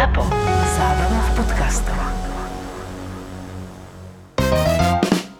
[0.00, 0.24] ZAPO.
[0.80, 1.98] Zábrná v podcastov.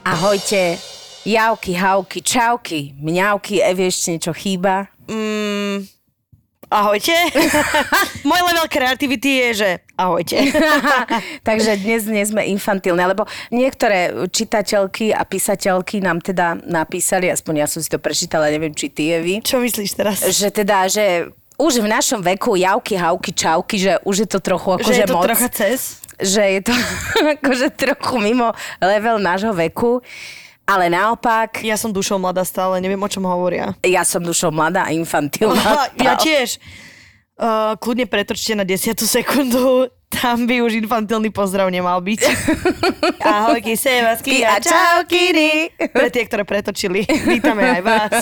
[0.05, 0.77] Ahojte,
[1.25, 4.93] javky, havky, čauky, mňauky, Evi ešte niečo chýba?
[6.69, 7.17] Ahojte.
[8.29, 10.37] Môj level kreativity je, že ahojte.
[11.49, 17.67] Takže dnes nie sme infantilné, lebo niektoré čitateľky a písateľky nám teda napísali, aspoň ja
[17.67, 20.21] som si to prečítala, neviem, či ty, Evi, Čo myslíš teraz?
[20.21, 24.81] že teda, že už v našom veku javky, havky, čauky, že už je to trochu
[24.81, 25.25] že akože je to moc.
[25.29, 25.81] trocha cez?
[26.21, 26.73] že je to
[27.37, 30.01] akože trochu mimo level nášho veku.
[30.65, 33.75] Ale naopak, Ja som dušou mladá stále, neviem, o čom hovoria.
[33.83, 35.91] ja som dušou mladá a infantilná.
[35.99, 36.63] Ja tiež.
[37.41, 39.89] Uh, kľudne pretočte na 10 sekundu.
[40.15, 42.21] Tam by už infantilný pozdrav nemal byť.
[43.23, 45.71] Ahojky, sevasky a čaukiny.
[45.91, 47.03] Pre tie, ktoré pretočili.
[47.07, 48.13] Vítame aj vás.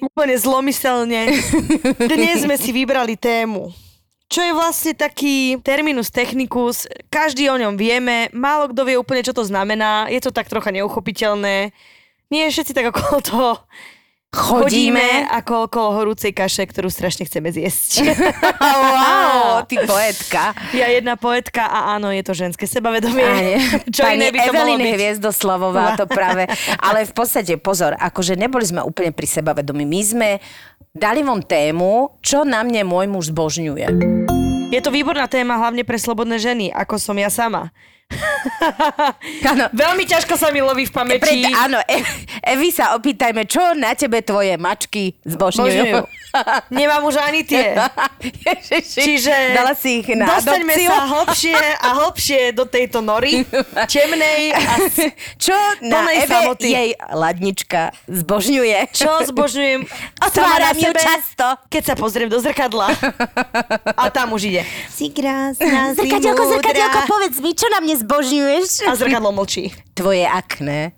[0.00, 1.34] Úplne zlomyselne.
[2.12, 3.74] Dnes sme si vybrali tému.
[4.26, 9.30] Čo je vlastne taký terminus technicus, každý o ňom vieme, málo kto vie úplne, čo
[9.30, 11.70] to znamená, je to tak trocha neuchopiteľné.
[12.34, 13.50] Nie všetci tak okolo toho
[14.36, 17.92] chodíme ako okolo horúcej kaše, ktorú strašne chceme zjesť.
[18.66, 20.52] Wow, ty poetka.
[20.74, 23.24] ja jedna poetka a áno, je to ženské sebavedomie.
[23.24, 23.56] Áne.
[23.94, 24.80] Čo Pani iné by to Evelyn?
[24.96, 26.48] Hviezdoslavová to práve.
[26.86, 29.88] Ale v podstate, pozor, akože neboli sme úplne pri sebavedomí.
[29.88, 30.28] My sme
[30.92, 33.86] dali vám tému, čo na mne môj muž zbožňuje.
[34.74, 37.70] Je to výborná téma hlavne pre slobodné ženy, ako som ja sama.
[39.50, 39.66] Áno.
[39.72, 41.18] Veľmi ťažko sa mi loví v pamäti.
[41.20, 41.98] Pred, áno, e,
[42.40, 45.66] Evi sa opýtajme, čo na tebe tvoje mačky zbožňujú.
[45.66, 45.98] Božňujú.
[46.70, 47.74] Nemám už ani tie.
[48.46, 50.88] Ježiši, Čiže Dala si ich na dostaňme adopciu.
[50.88, 53.42] sa hlbšie a hlbšie do tejto nory,
[53.86, 56.68] temnej a s- Čo na Eve samoty.
[56.68, 58.92] jej ladnička zbožňuje?
[58.92, 59.80] čo zbožňujem
[60.18, 61.46] Otváram ju často.
[61.66, 62.92] keď sa pozriem do zrkadla.
[63.90, 64.62] A tam už ide.
[64.86, 68.88] Si krásna, Zrkadielko, zrkadielko, povedz mi, čo na mne zbožňuješ?
[68.88, 69.72] A zrkadlo mlčí.
[69.96, 70.92] Tvoje akné.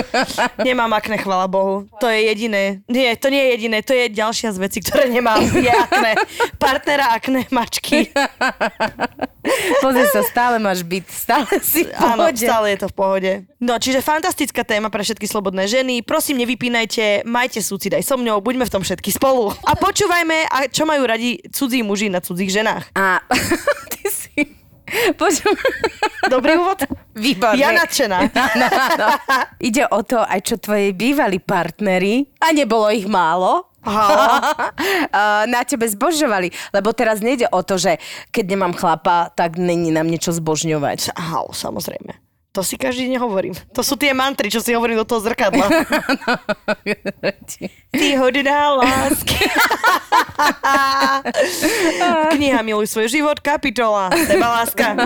[0.68, 1.84] Nemám akné, chvala Bohu.
[2.00, 2.80] To je jediné.
[2.88, 3.78] Nie, to nie je jediné.
[3.84, 5.44] To je ďalšia z vecí, ktoré nemám.
[5.44, 6.16] Je akné.
[6.56, 8.08] Partnera akné mačky.
[9.84, 12.44] Pozri sa, stále máš byt, stále si v Áno, pohode.
[12.44, 13.32] stále je to v pohode.
[13.62, 16.04] No, čiže fantastická téma pre všetky slobodné ženy.
[16.04, 19.54] Prosím, nevypínajte, majte súcit aj so mňou, buďme v tom všetky spolu.
[19.64, 22.92] A počúvajme, a čo majú radi cudzí muži na cudzích ženách.
[22.92, 23.22] A
[23.94, 24.17] ty si...
[25.20, 25.54] Počuj.
[26.28, 26.84] Dobrý úvod?
[27.16, 27.60] Výborné.
[27.60, 28.18] Ja nadšená.
[28.32, 29.06] Áno, áno.
[29.60, 33.68] Ide o to, aj čo tvoji bývalí partneri, a nebolo ich málo,
[35.54, 36.74] na tebe zbožňovali.
[36.74, 37.96] Lebo teraz nejde o to, že
[38.34, 41.16] keď nemám chlapa, tak není nám niečo zbožňovať.
[41.16, 42.27] Aha, samozrejme.
[42.56, 43.52] To si každý deň hovorím.
[43.76, 45.68] To sú tie mantry, čo si hovorím do toho zrkadla.
[47.92, 49.36] Ty hodná lásky.
[52.32, 54.96] Kniha Miluj svoj život, kapitola Seba láska.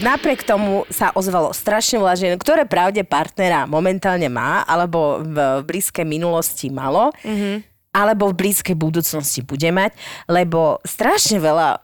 [0.00, 6.06] Napriek tomu sa ozvalo strašne veľa žien, ktoré pravde partnera momentálne má, alebo v blízkej
[6.06, 7.75] minulosti malo, mm-hmm.
[7.96, 9.96] Alebo v blízkej budúcnosti bude mať,
[10.28, 11.80] lebo strašne veľa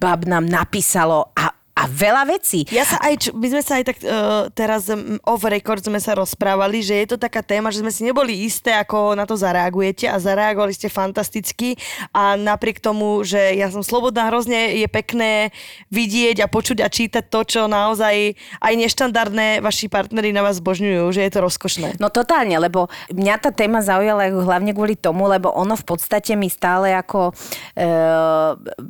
[0.00, 2.68] bab nám napísalo a, a veľa vecí.
[2.68, 6.12] Ja sa aj, my sme sa aj tak uh, teraz um, off record sme sa
[6.12, 10.04] rozprávali, že je to taká téma, že sme si neboli isté, ako na to zareagujete
[10.04, 11.80] a zareagovali ste fantasticky
[12.12, 15.48] a napriek tomu, že ja som slobodná, hrozne je pekné
[15.88, 21.08] vidieť a počuť a čítať to, čo naozaj aj neštandardné vaši partneri na vás zbožňujú,
[21.08, 21.96] že je to rozkošné.
[21.96, 26.52] No totálne, lebo mňa tá téma zaujala hlavne kvôli tomu, lebo ono v podstate mi
[26.52, 27.32] stále ako
[27.74, 27.86] e,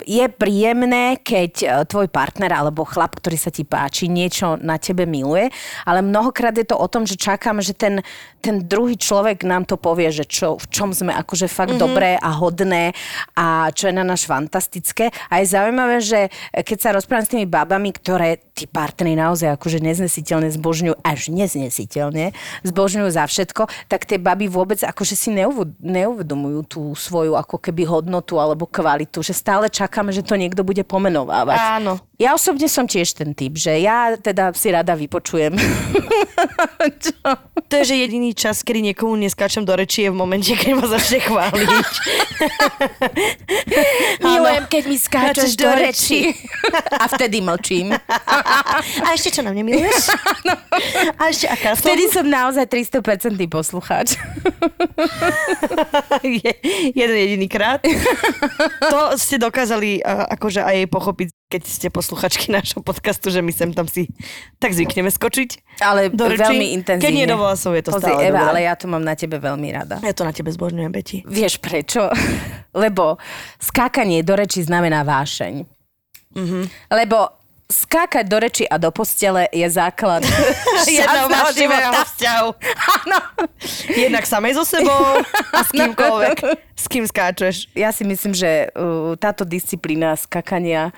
[0.03, 5.05] je príjemné, keď e, tvoj partner alebo chlap, ktorý sa ti páči, niečo na tebe
[5.05, 5.53] miluje,
[5.85, 8.01] ale mnohokrát je to o tom, že čakám, že ten,
[8.41, 11.85] ten druhý človek nám to povie, že čo, v čom sme akože fakt mm-hmm.
[11.85, 12.97] dobré a hodné
[13.37, 15.13] a čo je na náš fantastické.
[15.29, 19.85] A je zaujímavé, že keď sa rozprávam s tými babami, ktoré tí partnery naozaj akože
[19.85, 22.33] neznesiteľne zbožňujú, až neznesiteľne
[22.65, 27.83] zbožňujú za všetko, tak tie baby vôbec akože si neuv- neuvedomujú tú svoju ako keby
[27.89, 31.59] hodnotu alebo kvalitu, že stále čakáme, že to niekto bude pomenovávať.
[31.83, 31.99] Áno.
[32.23, 35.55] Ja osobne som tiež ten typ, že ja teda si rada vypočujem.
[37.73, 40.85] To je, že jediný čas, kedy niekomu neskáčem do reči, je v momente, keď ma
[40.85, 41.89] začne chváliť.
[44.29, 46.37] Milujem, keď mi skáčeš do reči.
[47.03, 47.97] A vtedy mlčím.
[47.97, 50.13] A ešte čo na mne miluješ?
[51.17, 51.89] A ešte aká som?
[51.89, 54.21] Vtedy som naozaj 300% poslucháč.
[56.21, 56.53] Je,
[56.93, 57.81] jeden jediný krát.
[58.93, 63.77] To ste dokázali uh, akože aj pochopiť keď ste posluchačky našho podcastu, že my sem
[63.77, 64.09] tam si
[64.57, 65.81] tak zvykneme skočiť.
[65.85, 66.41] Ale Do reči.
[66.41, 67.05] veľmi intenzívne.
[67.05, 68.51] Keď nie do vlasov, je to Pozri, stále Eva, dobré.
[68.57, 70.01] ale ja to mám na tebe veľmi rada.
[70.01, 71.21] Ja to na tebe zbožňujem, Beti.
[71.29, 72.09] Vieš prečo?
[72.83, 73.21] Lebo
[73.61, 75.69] skákanie do reči znamená vášeň.
[76.33, 76.65] Mm-hmm.
[76.97, 77.42] Lebo
[77.73, 80.21] skákať do reči a do postele je základ
[80.87, 82.49] Jedného živého vzťahu.
[83.03, 83.19] Áno.
[83.89, 86.37] Jednak samej so sebou a s kýmkoľvek.
[86.77, 87.73] S kým skáčeš.
[87.73, 90.93] Ja si myslím, že uh, táto disciplína skakania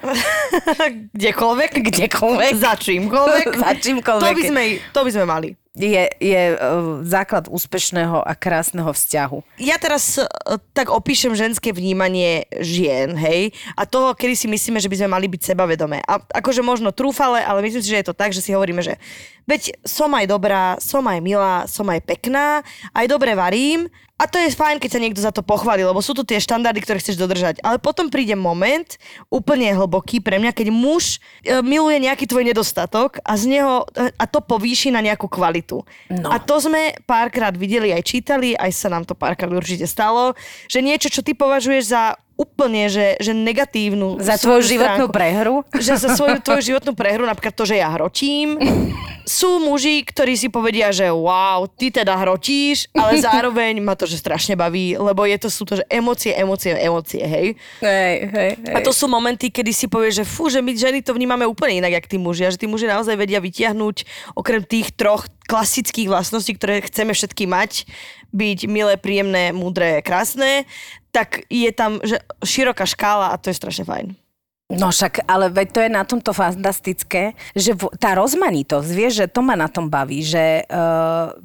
[1.14, 1.70] Kdekoľvek.
[1.92, 3.46] kdekoľvek Za čímkoľvek.
[3.54, 4.24] Za čímkoľvek.
[4.24, 5.48] To by sme, to by sme mali.
[5.74, 9.58] Je, je uh, základ úspešného a krásneho vzťahu.
[9.58, 10.26] Ja teraz e,
[10.70, 15.26] tak opíšem ženské vnímanie žien, hej, a toho, kedy si myslíme, že by sme mali
[15.26, 15.98] byť sebavedomé.
[16.06, 19.02] A akože možno trúfale, ale myslím si, že je to tak, že si hovoríme, že
[19.48, 24.38] veď som aj dobrá, som aj milá, som aj pekná, aj dobre varím a to
[24.38, 27.18] je fajn, keď sa niekto za to pochváli, lebo sú to tie štandardy, ktoré chceš
[27.18, 27.58] dodržať.
[27.66, 28.86] Ale potom príde moment,
[29.26, 34.14] úplne hlboký pre mňa, keď muž e, miluje nejaký tvoj nedostatok a z neho, e,
[34.14, 35.82] a to povýši na nejakú kvalitu.
[36.14, 36.30] No.
[36.30, 40.38] A to sme párkrát videli, aj čítali, aj sa nám to párkrát určite stalo,
[40.70, 45.56] že niečo, čo ty považuješ za úplne, že, že negatívnu Za tvoju životnú stránku, prehru?
[45.74, 48.58] že za svoju tvoju životnú prehru, napríklad to, že ja hročím,
[49.24, 54.20] sú muži, ktorí si povedia, že wow, ty teda hrotíš, ale zároveň ma to, že
[54.20, 57.56] strašne baví, lebo je to, sú to, že emócie, emócie, emócie, hej.
[57.80, 58.74] Hej, hej, hej.
[58.76, 61.80] A to sú momenty, kedy si povieš, že fú, že my ženy to vnímame úplne
[61.82, 62.46] inak, jak tí muži.
[62.46, 63.96] A že tí muži naozaj vedia vytiahnuť
[64.36, 67.88] okrem tých troch klasických vlastností, ktoré chceme všetky mať,
[68.32, 70.68] byť milé, príjemné, múdre, krásne,
[71.14, 74.23] tak je tam že široká škála a to je strašne fajn.
[74.72, 79.44] No však, ale veď to je na tomto fantastické, že tá rozmanitosť, vieš, že to
[79.44, 81.36] ma na tom baví, že uh,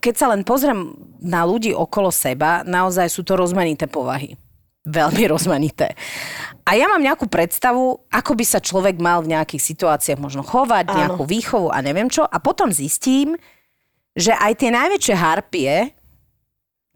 [0.00, 4.40] keď sa len pozriem na ľudí okolo seba, naozaj sú to rozmanité povahy.
[4.88, 5.92] Veľmi rozmanité.
[6.64, 10.88] A ja mám nejakú predstavu, ako by sa človek mal v nejakých situáciách možno chovať,
[10.88, 10.96] Áno.
[10.96, 12.24] nejakú výchovu a neviem čo.
[12.24, 13.36] A potom zistím,
[14.16, 15.92] že aj tie najväčšie harpie,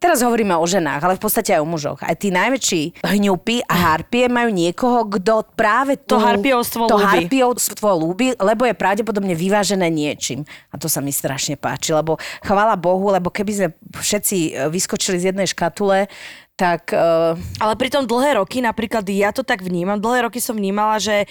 [0.01, 2.01] Teraz hovoríme o ženách, ale v podstate aj o mužoch.
[2.01, 7.05] Aj tí najväčší hňupy a harpie majú niekoho, kto práve tú, To harpiovstvo to ľúbi.
[7.05, 10.49] harpiovstvo ľúbi, lebo je pravdepodobne vyvážené niečím.
[10.73, 15.21] A to sa mi strašne páči, lebo chvála Bohu, lebo keby sme všetci e, vyskočili
[15.21, 16.09] z jednej škatule,
[16.57, 21.01] tak uh, Ale pritom dlhé roky, napríklad ja to tak vnímam, dlhé roky som vnímala,
[21.01, 21.25] že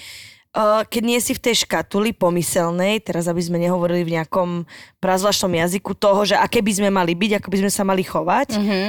[0.90, 4.66] keď nie si v tej škatuli pomyselnej, teraz aby sme nehovorili v nejakom
[4.98, 8.58] prazvláštnom jazyku toho, že aké by sme mali byť, ako by sme sa mali chovať,
[8.58, 8.86] mm-hmm.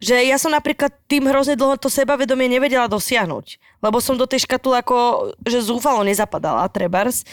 [0.00, 3.60] že ja som napríklad tým hrozne dlho to sebavedomie nevedela dosiahnuť.
[3.84, 7.28] Lebo som do tej škatule ako, že zúfalo nezapadala, trebárs.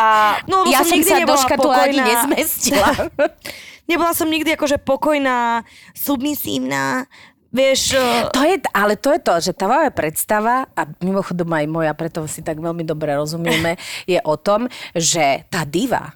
[0.00, 3.12] A, no, ja som nikdy sa do škatule ani nezmestila.
[3.90, 5.60] Nebola som nikdy akože pokojná,
[5.92, 7.04] submisívna,
[7.54, 7.94] vieš...
[7.94, 11.92] uh, To je, ale to je to, že tá moja predstava, a mimochodom aj moja,
[11.94, 13.78] preto si tak veľmi dobre rozumieme,
[14.10, 16.12] je o tom, že tá diva,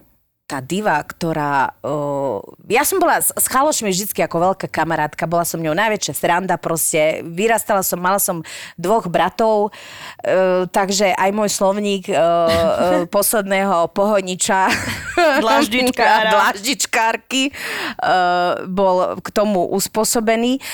[0.49, 1.77] tá diva, ktorá...
[1.85, 2.41] Uh,
[2.73, 6.57] ja som bola s, s chalošmi vždycky ako veľká kamarátka, bola som ňou najväčšia sranda,
[6.57, 8.41] proste vyrastala som, mala som
[8.81, 9.77] dvoch bratov,
[10.25, 14.73] uh, takže aj môj slovník uh, uh, posledného pohoniča
[15.45, 16.33] Dláždičkára.
[16.33, 20.65] dláždičkárky uh, bol k tomu uspôsobený.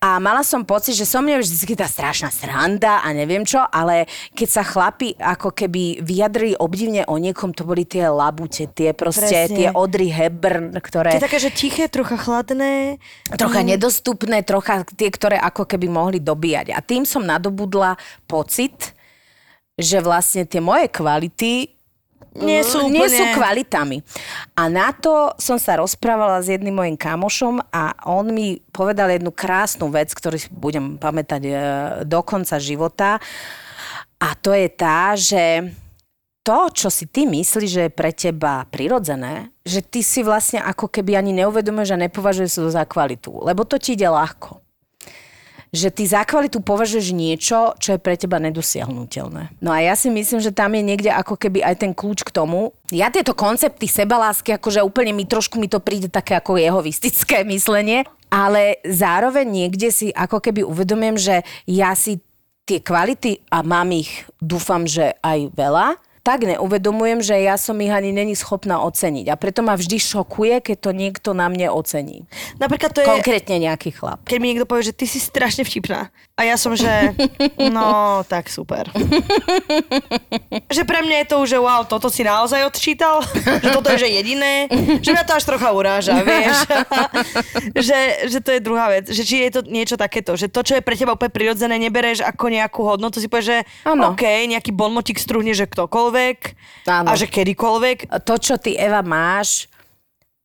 [0.00, 4.08] A mala som pocit, že som mňa vždy tá strašná sranda a neviem čo, ale
[4.32, 9.52] keď sa chlapi ako keby vyjadrili obdivne o niekom, to boli tie labute, tie proste,
[9.52, 9.56] Presne.
[9.60, 12.96] tie Audrey Hepburn, To ktoré je také, že tiché, trocha chladné.
[13.36, 16.72] trocha nedostupné, trocha tie, ktoré ako keby mohli dobíjať.
[16.72, 18.96] A tým som nadobudla pocit,
[19.76, 21.79] že vlastne tie moje kvality
[22.38, 23.96] Nie sú nie úplne- sú kvalitami.
[24.54, 29.34] A na to som sa rozprávala s jedným mojim kamošom a on mi povedal jednu
[29.34, 31.52] krásnu vec, ktorú si budem pamätať e,
[32.06, 33.18] do konca života.
[34.22, 35.74] A to je tá, že
[36.46, 40.86] to, čo si ty myslíš, že je pre teba prirodzené, že ty si vlastne ako
[40.86, 43.42] keby ani neuvedomuješ a nepovažuješ to za kvalitu.
[43.42, 44.69] Lebo to ti ide ľahko
[45.70, 49.54] že ty za kvalitu považuješ niečo, čo je pre teba nedosiahnutelné.
[49.62, 52.34] No a ja si myslím, že tam je niekde ako keby aj ten kľúč k
[52.34, 52.74] tomu.
[52.90, 58.02] Ja tieto koncepty sebalásky, akože úplne mi trošku mi to príde také ako jehovistické myslenie,
[58.30, 62.18] ale zároveň niekde si ako keby uvedomím, že ja si
[62.66, 65.98] tie kvality, a mám ich, dúfam, že aj veľa,
[66.30, 69.26] tak neuvedomujem, že ja som ich ani není schopná oceniť.
[69.26, 72.22] A preto ma vždy šokuje, keď to niekto na mne ocení.
[72.62, 74.22] Napríklad to je, Konkrétne nejaký chlap.
[74.22, 76.14] keď mi niekto povie, že ty si strašne vtipná.
[76.38, 76.86] A ja som, že
[77.74, 78.86] no, tak super.
[80.70, 83.26] že pre mňa je to už, že wow, toto si naozaj odčítal?
[83.58, 84.70] že toto je, že jediné?
[85.02, 86.62] Že mňa to až trocha uráža, vieš?
[87.90, 87.98] že,
[88.30, 89.10] že to je druhá vec.
[89.10, 92.22] Že či je to niečo takéto, že to, čo je pre teba úplne prirodzené, nebereš
[92.22, 94.14] ako nejakú hodnotu, si povieš, že Áno.
[94.14, 96.19] OK, nejaký bonmotik struhne, že ktokoľvek
[96.88, 97.08] Áno.
[97.10, 98.10] a že kedykoľvek.
[98.24, 99.70] to, čo ty, Eva, máš,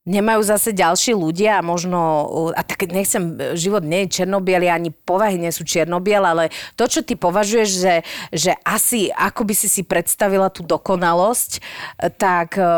[0.06, 5.42] nemajú zase ďalší ľudia a možno, a tak nechcem, život nie je černobiely, ani povahy
[5.42, 7.96] nie sú černobiel, ale to, čo ty považuješ, že,
[8.30, 11.52] že asi ako by si si predstavila tú dokonalosť,
[12.22, 12.70] tak eh,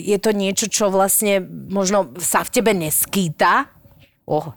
[0.00, 3.68] je to niečo, čo vlastne možno sa v tebe neskýta.
[4.24, 4.56] Oh,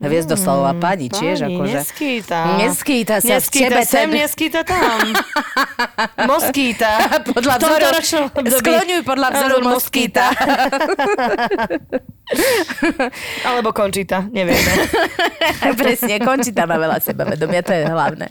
[0.00, 1.78] Hviezdoslava pani, tiež Pani, akože.
[1.84, 2.38] Neskýta.
[2.56, 3.80] Neskýta sa v neskýta tebe.
[3.84, 4.98] sem, ten- neskýta tam.
[6.24, 6.90] Moskýta.
[7.36, 7.88] Podľa V vzoru,
[8.48, 10.24] skloňuj podľa vzoru moskýta.
[13.42, 14.72] Alebo končíta, nevieme.
[15.80, 18.30] Presne, končí tam veľa sebavedomia, to je hlavné.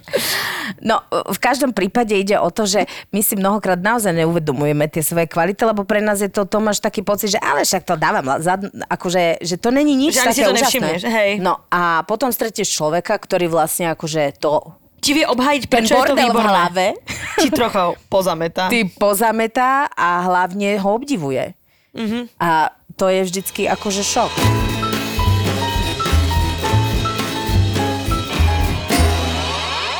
[0.80, 5.28] No, v každom prípade ide o to, že my si mnohokrát naozaj neuvedomujeme tie svoje
[5.28, 8.40] kvality, lebo pre nás je to, to máš taký pocit, že ale však to dávam,
[8.40, 8.56] za,
[8.88, 10.88] akože, že to není nič Že ani si také to úžasné.
[11.04, 11.30] hej.
[11.38, 16.12] No a potom stretieš človeka, ktorý vlastne akože to Ti vie obhajiť, prečo je to
[16.12, 16.48] bordel v výborné.
[16.48, 16.86] hlave
[17.40, 18.68] Ti trocha pozametá.
[18.68, 21.56] ty pozametá a hlavne ho obdivuje.
[21.96, 22.22] Mm-hmm.
[22.36, 22.68] A
[23.00, 24.32] to je vždycky akože šok.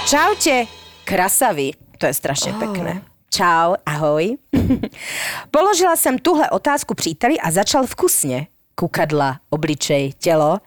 [0.05, 0.67] Čaute,
[1.05, 1.73] krasavy.
[1.97, 2.59] To je strašne oh.
[2.59, 3.01] pekné.
[3.31, 4.37] Čau, ahoj.
[5.51, 8.47] Položila jsem tuhle otázku příteli a začal vkusně.
[8.75, 10.59] Kukadla, obličej, tělo.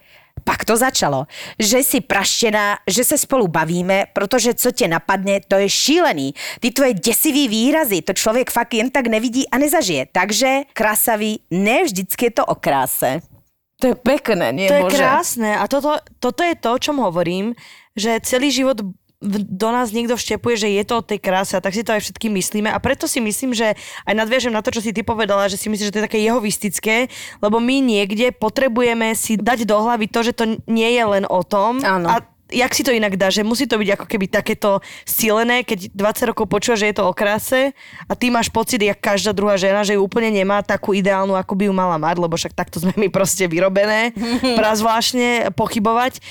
[0.43, 1.25] Pak to začalo,
[1.59, 6.33] že jsi praštěná, že se spolu bavíme, protože co tě napadne, to je šílený.
[6.59, 10.07] Ty tvoje děsivý výrazy, to člověk fakt jen tak nevidí a nezažije.
[10.11, 13.19] Takže krasavý, ne vždycky je to o kráse.
[13.81, 14.95] To je pekné, nie To je Bože?
[14.95, 17.51] krásne a toto, toto je to, o čom hovorím,
[17.99, 18.79] že celý život
[19.31, 22.03] do nás niekto vštepuje, že je to o tej kráse a tak si to aj
[22.03, 25.47] všetky myslíme a preto si myslím, že aj nadviažem na to, čo si ty povedala,
[25.47, 27.07] že si myslíš, že to je také jehovistické,
[27.39, 31.41] lebo my niekde potrebujeme si dať do hlavy to, že to nie je len o
[31.41, 32.07] tom Áno.
[32.11, 32.15] a
[32.53, 36.29] jak si to inak dá, že musí to byť ako keby takéto silené, keď 20
[36.29, 37.73] rokov počúva, že je to o kráse
[38.05, 41.53] a ty máš pocit, jak každá druhá žena, že ju úplne nemá takú ideálnu, ako
[41.57, 44.13] by ju mala mať, lebo však takto sme my proste vyrobené,
[44.59, 46.21] prazvláštne pochybovať.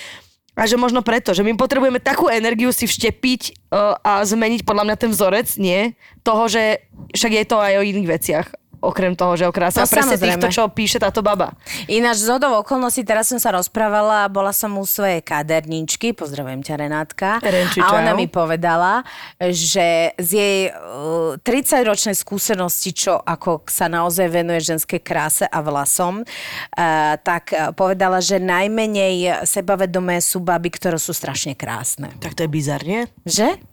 [0.53, 4.85] A že možno preto, že my potrebujeme takú energiu si vštepiť uh, a zmeniť podľa
[4.85, 5.97] mňa ten vzorec, nie?
[6.21, 6.85] Toho, že
[7.17, 8.47] však je to aj o iných veciach.
[8.83, 9.79] Okrem toho, že o kráse.
[9.79, 10.43] No, presne samozrejme.
[10.43, 11.55] týchto, čo píše táto baba.
[11.87, 16.75] Ináč z hodou okolností, teraz som sa rozprávala, bola som u svojej kaderníčky, pozdravujem ťa
[16.83, 19.07] Renátka, Renči, a ona mi povedala,
[19.39, 26.27] že z jej uh, 30-ročnej skúsenosti, čo ako sa naozaj venuje ženskej kráse a vlasom,
[26.27, 32.11] uh, tak uh, povedala, že najmenej sebavedomé sú baby, ktoré sú strašne krásne.
[32.19, 32.99] Tak to je bizarne.
[33.23, 33.72] Že?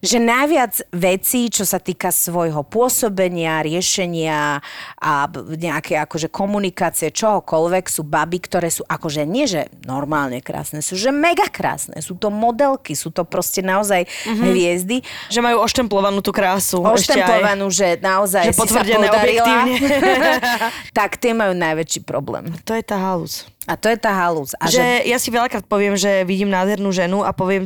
[0.00, 4.62] Že najviac vecí, čo sa týka svojho pôsobenia, riešenia
[4.98, 10.94] a nejaké akože komunikácie, čohokoľvek, sú baby, ktoré sú akože nie, že normálne krásne, sú
[10.94, 11.98] že mega krásne.
[12.00, 14.44] Sú to modelky, sú to proste naozaj mm-hmm.
[14.44, 14.96] hviezdy.
[15.30, 16.82] Že majú oštemplovanú tú krásu.
[16.84, 19.48] Oštempovanú, že naozaj Že si sa podarila.
[20.98, 22.52] tak tie majú najväčší problém.
[22.66, 23.48] To je tá halus.
[23.64, 24.52] A to je tá halúz.
[24.60, 24.76] A že...
[24.76, 27.64] že ja si veľakrát poviem, že vidím nádhernú ženu a poviem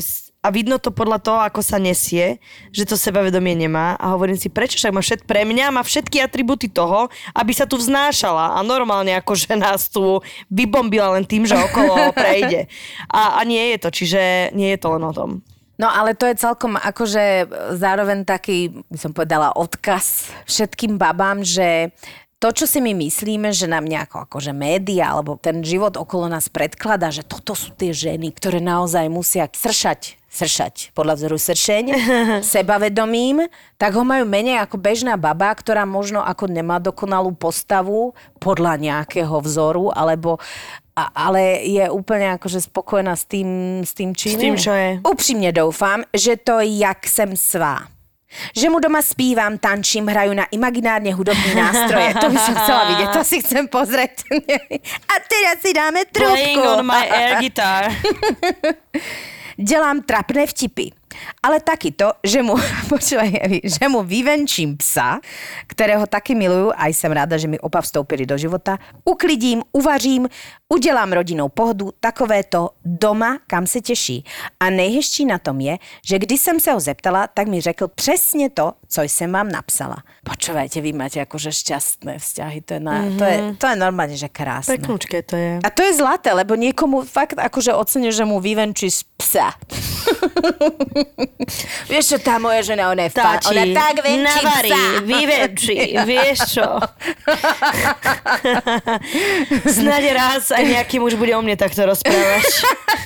[0.49, 2.41] a vidno to podľa toho, ako sa nesie,
[2.73, 4.01] že to sebavedomie nemá.
[4.01, 4.81] A hovorím si, prečo?
[4.81, 8.57] Však má všet, pre mňa má všetky atributy toho, aby sa tu vznášala.
[8.57, 12.65] A normálne ako že nás tu vybombila len tým, že okolo prejde.
[13.13, 15.45] A, a nie je to, čiže nie je to len o tom.
[15.77, 21.95] No ale to je celkom akože zároveň taký, by som povedala, odkaz všetkým babám, že
[22.43, 26.51] to, čo si my myslíme, že nám nejako akože média alebo ten život okolo nás
[26.51, 31.85] predkladá, že toto sú tie ženy, ktoré naozaj musia sršať sršať, podľa vzoru sršeň,
[32.53, 33.49] sebavedomím,
[33.81, 39.41] tak ho majú menej ako bežná baba, ktorá možno ako nemá dokonalú postavu podľa nejakého
[39.41, 40.37] vzoru, alebo
[40.99, 45.01] a, ale je úplne akože spokojná s tým, s tým, čím S tým, čo je.
[45.07, 47.87] Upřímně doufám, že to jak jsem svá.
[48.57, 52.13] Že mu doma zpívám, tančím, hraju na imaginárne hudobní nástroje.
[52.21, 54.21] To by som chcela vidieť, to si chcem pozrieť.
[55.13, 56.77] A teraz si dáme Playing trúbku.
[56.77, 57.89] on my air guitar.
[59.59, 60.95] Dělám trapné vtipy.
[61.43, 62.55] Ale takýto, že mu,
[62.93, 65.19] počúvaj, že mu vyvenčím psa,
[65.67, 70.29] ktorého taky milujú, aj som rada, že mi opa vstoupili do života, uklidím, uvařím,
[70.69, 74.25] udělám rodinou pohodu, takovéto doma, kam se těší.
[74.61, 78.51] A nejhezčí na tom je, že když jsem se ho zeptala, tak mi řekl přesně
[78.51, 79.97] to, co jsem vám napsala.
[80.25, 83.19] Počúvajte, vy máte akože šťastné vzťahy, to je, na, mm-hmm.
[83.21, 84.81] to je, to je normálne, že krásne.
[84.81, 85.61] Peknúčke to je.
[85.61, 89.53] A to je zlaté, lebo niekomu fakt akože ocenil, že mu vyvenčíš psa.
[91.93, 95.01] Vieš čo, tá moja žena, ona je fa- Táči, ona tak venčí navarí, psa.
[95.05, 96.67] vyvenčí, vieš čo.
[99.79, 102.45] Snáď raz aj nejaký muž bude o mne takto rozprávať.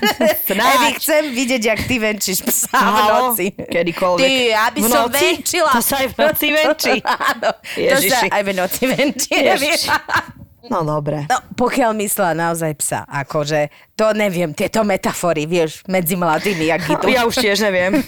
[0.03, 0.99] Evi, Snáď.
[0.99, 3.55] chcem vidieť, jak ty venčíš psa v Halo, noci.
[3.55, 4.23] kedykoľvek.
[4.23, 4.35] Ty,
[4.71, 5.72] aby V som venčila.
[5.73, 6.95] To sa aj v noci venčí.
[7.33, 9.37] Áno, to sa aj v noci venčí.
[10.71, 11.27] No dobre.
[11.27, 13.67] No, pokiaľ myslela naozaj psa, akože,
[13.99, 17.11] to neviem, tieto metafory, vieš, medzi mladými, jak idú.
[17.11, 17.99] Ja už tiež neviem.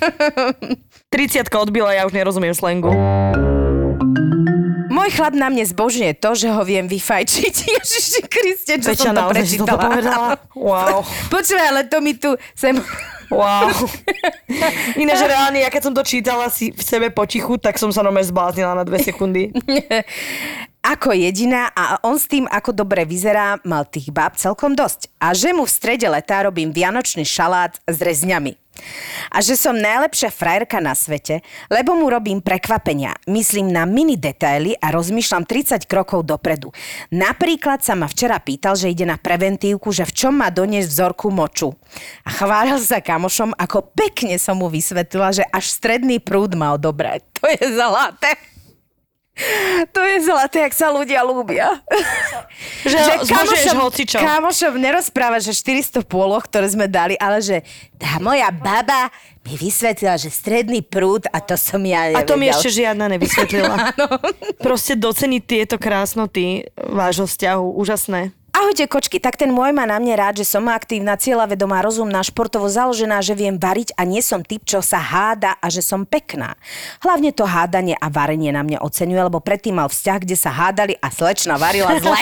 [1.11, 2.95] 30 odbila, ja už nerozumiem slangu.
[4.95, 7.55] Môj chlap na mne zbožňuje to, že ho viem vyfajčiť.
[7.75, 9.81] Ježiši Kriste, čo Peťa, som to prečítala.
[9.91, 10.29] povedala?
[10.55, 11.03] Wow.
[11.29, 12.79] Počúvaj, ale to mi tu sem...
[13.31, 13.71] Wow.
[15.03, 18.29] Ináč reálne, ja keď som to čítala si v sebe potichu, tak som sa normálne
[18.29, 19.55] zbláznila na dve sekundy.
[20.85, 25.09] ako jediná a on s tým, ako dobre vyzerá, mal tých báb celkom dosť.
[25.17, 28.61] A že mu v strede leta robím vianočný šalát s rezňami.
[29.31, 33.15] A že som najlepšia frajerka na svete, lebo mu robím prekvapenia.
[33.31, 36.75] Myslím na mini detaily a rozmýšľam 30 krokov dopredu.
[37.15, 41.31] Napríklad sa ma včera pýtal, že ide na preventívku, že v čom má doniesť vzorku
[41.31, 41.73] moču.
[42.27, 47.23] A chválil sa kamošom, ako pekne som mu vysvetlila, že až stredný prúd má odobrať.
[47.41, 48.54] To je zlaté.
[49.91, 51.83] To je zlaté, jak sa ľudia ľúbia.
[52.87, 54.19] Že, zbožuješ hocičo.
[54.23, 57.67] kamošom nerozpráva, že 400 pôloch, ktoré sme dali, ale že
[57.99, 59.11] tá moja baba
[59.43, 62.63] mi vysvetlila, že stredný prúd a to som ja A to mi nevedel.
[62.63, 63.77] ešte žiadna nevysvetlila.
[64.67, 67.75] Proste doceniť tieto krásnoty vášho vzťahu.
[67.75, 68.31] Úžasné.
[68.65, 72.65] Ahojte kočky, tak ten môj má na mne rád, že som aktívna, cieľavedomá, rozumná, športovo
[72.65, 76.57] založená, že viem variť a nie som typ, čo sa háda a že som pekná.
[77.05, 80.97] Hlavne to hádanie a varenie na mňa oceňuje, lebo predtým mal vzťah, kde sa hádali
[80.97, 82.17] a slečna varila zle.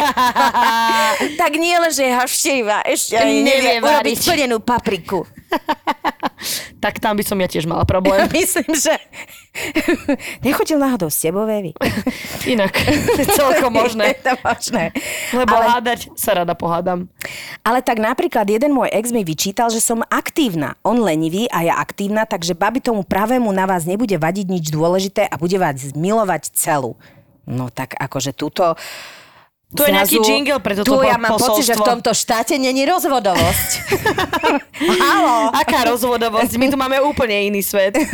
[1.47, 5.23] tak nie len, že je hašteivá, ešte ani nevie Nevie urobiť plnenú papriku.
[6.83, 8.27] Tak tam by som ja tiež mala problém.
[8.35, 8.99] Myslím, že
[10.47, 11.79] nechodil náhodou s tebou, Vevi.
[12.53, 12.75] Inak.
[13.39, 14.19] Celkom možné.
[14.19, 14.91] Je to možné.
[15.31, 17.07] Lebo Ale- hádať sa rada pohádam.
[17.63, 20.75] Ale tak napríklad jeden môj ex mi vyčítal, že som aktívna.
[20.83, 25.31] On lenivý a ja aktívna, takže babi tomu pravému na vás nebude vadiť nič dôležité
[25.31, 26.99] a bude vás milovať celú.
[27.47, 28.75] No tak akože túto...
[29.73, 31.89] Tu je nejaký jingle pre toto Tu ja po- mám pocit, že v posolstvo.
[31.89, 33.71] tomto štáte není rozvodovosť.
[35.03, 35.49] Halo.
[35.51, 36.53] Aká rozvodovosť?
[36.57, 37.97] My tu máme úplne iný svet.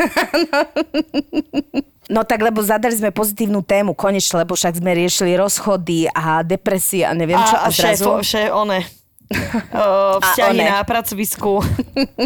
[2.09, 7.05] No tak, lebo zadali sme pozitívnu tému, konečne, lebo však sme riešili rozchody a depresie
[7.05, 7.53] a neviem čo.
[7.53, 8.25] A, a šéf, zrazu...
[8.25, 8.81] šéf, one.
[10.25, 11.61] Vzťahy na pracovisku.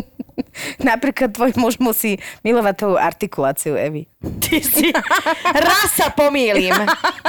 [0.89, 4.07] Napríklad tvoj muž musí milovať tvoju artikuláciu, Evi.
[4.39, 4.93] Ty si...
[5.51, 6.77] Raz sa pomýlim.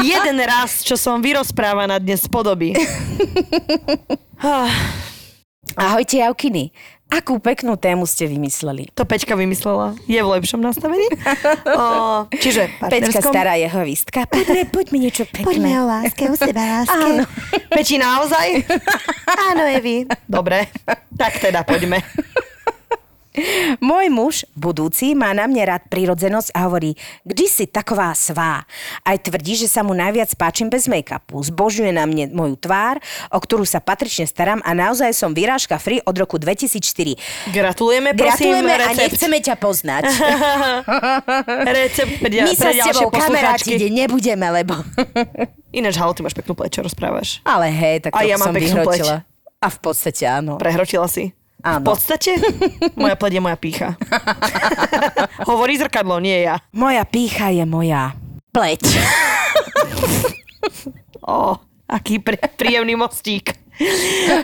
[0.03, 2.75] Jeden raz, čo som vyrozprávaná dnes z podoby.
[4.43, 4.67] Ah,
[5.79, 6.75] Ahojte, Javkiny.
[7.13, 8.89] Akú peknú tému ste vymysleli?
[8.97, 9.93] To Peťka vymyslela.
[10.09, 11.05] Je v lepšom nastavení?
[11.73, 14.25] O, čiže Peťka stará jehovistka.
[14.25, 15.77] Poďme, poď mi niečo pekné.
[15.77, 16.93] o láske, o seba láske.
[16.93, 17.23] Áno.
[17.69, 18.65] Peti naozaj?
[19.53, 20.05] Áno, Evi.
[20.25, 20.69] Dobre,
[21.17, 22.01] tak teda poďme.
[23.81, 26.93] Môj muž, budúci, má na mne rád prírodzenosť a hovorí,
[27.25, 28.65] kdy si taková svá.
[29.01, 31.41] Aj tvrdí, že sa mu najviac páčim bez make-upu.
[31.41, 33.01] Zbožuje na mne moju tvár,
[33.33, 37.49] o ktorú sa patrične starám a naozaj som vyrážka free od roku 2004.
[37.49, 39.01] Gratulujeme, prosím, Gratulujeme a recept.
[39.01, 40.03] nechceme ťa poznať.
[41.77, 44.77] Recept pre, My sa pre s tebou kamaráti nebudeme, lebo...
[45.73, 47.41] Ináč, halo, ty máš peknú pleť, čo rozprávaš.
[47.41, 49.25] Ale hej, tak A to ja som vyhrotila.
[49.57, 50.61] A v podstate áno.
[50.61, 51.33] Prehrotila si.
[51.63, 51.79] Áno.
[51.79, 52.35] V podstate?
[52.99, 53.89] Moja pleť je moja pícha.
[55.49, 56.59] Hovorí zrkadlo, nie ja.
[56.75, 58.11] Moja pícha je moja
[58.51, 58.83] pleť.
[61.23, 61.55] Ó,
[61.87, 63.55] aký pr- príjemný mostík.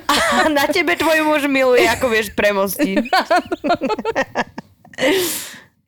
[0.10, 3.03] A na tebe tvoj muž miluje, ako vieš premostiť.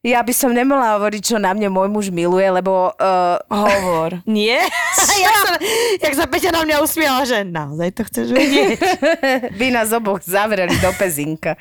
[0.02, 4.18] Ja by som nemala hovoriť, čo na mne môj muž miluje, lebo uh, Hovor.
[4.26, 4.58] Nie?
[5.26, 5.54] jak, sa,
[6.02, 8.82] jak sa Peťa na mňa usmiala, že naozaj to chceš vedieť.
[9.62, 11.54] by nás oboch zavreli do pezinka.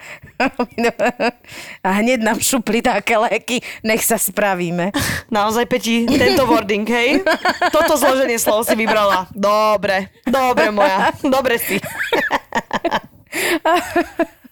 [1.84, 4.88] A hneď nám šupli také léky, nech sa spravíme.
[5.28, 7.20] Naozaj, Peti, tento wording, hej?
[7.68, 9.28] Toto zloženie slov si vybrala.
[9.36, 11.76] Dobre, dobre moja, dobre si.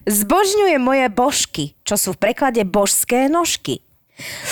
[0.09, 3.85] Zbožňuje moje božky, čo sú v preklade božské nožky,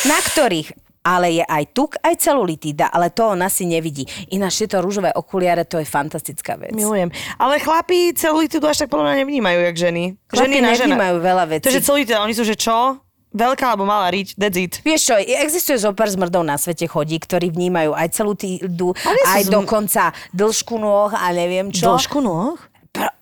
[0.04, 4.02] na ktorých ale je aj tuk, aj celulitída, ale to on asi nevidí.
[4.34, 6.74] Ináč tieto rúžové okuliare, to je fantastická vec.
[6.74, 7.14] Milujem.
[7.38, 10.02] Ale chlapi celulitídu až tak podľa mňa nevnímajú, jak ženy.
[10.26, 10.82] Chlapi ženy na žena.
[10.98, 11.64] nevnímajú veľa vecí.
[11.70, 12.98] To, že oni sú, že čo?
[13.36, 14.80] Veľká alebo malá riť, that's it.
[14.80, 19.44] Vieš čo, existuje zo pár zmrdov na svete chodí, ktorí vnímajú aj celú týdu, aj
[19.44, 21.92] zm- dokonca dĺžku nôh a neviem čo.
[21.92, 22.56] Dĺžku nôh?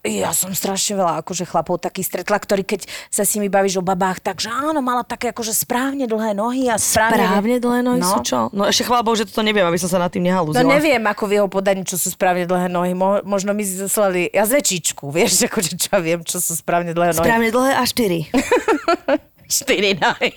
[0.05, 3.85] Ja som strašne veľa akože chlapov takých stretla, ktorí keď sa s nimi bavíš o
[3.85, 7.25] babách, takže áno, mala také akože správne dlhé nohy a správne...
[7.25, 8.13] Správne dlhé nohy no.
[8.13, 8.39] sú čo?
[8.53, 10.61] No ešte chvála Bohu, že toto neviem, aby som sa nad tým nehalúzila.
[10.61, 12.93] No neviem, ako v jeho podaní, čo sú správne dlhé nohy.
[12.93, 17.25] Mo- možno mi zaslali jazvečičku, vieš, akože čo ja viem, čo sú správne dlhé nohy.
[17.25, 18.21] Správne dlhé a štyri.
[19.45, 20.33] Štyri nohy.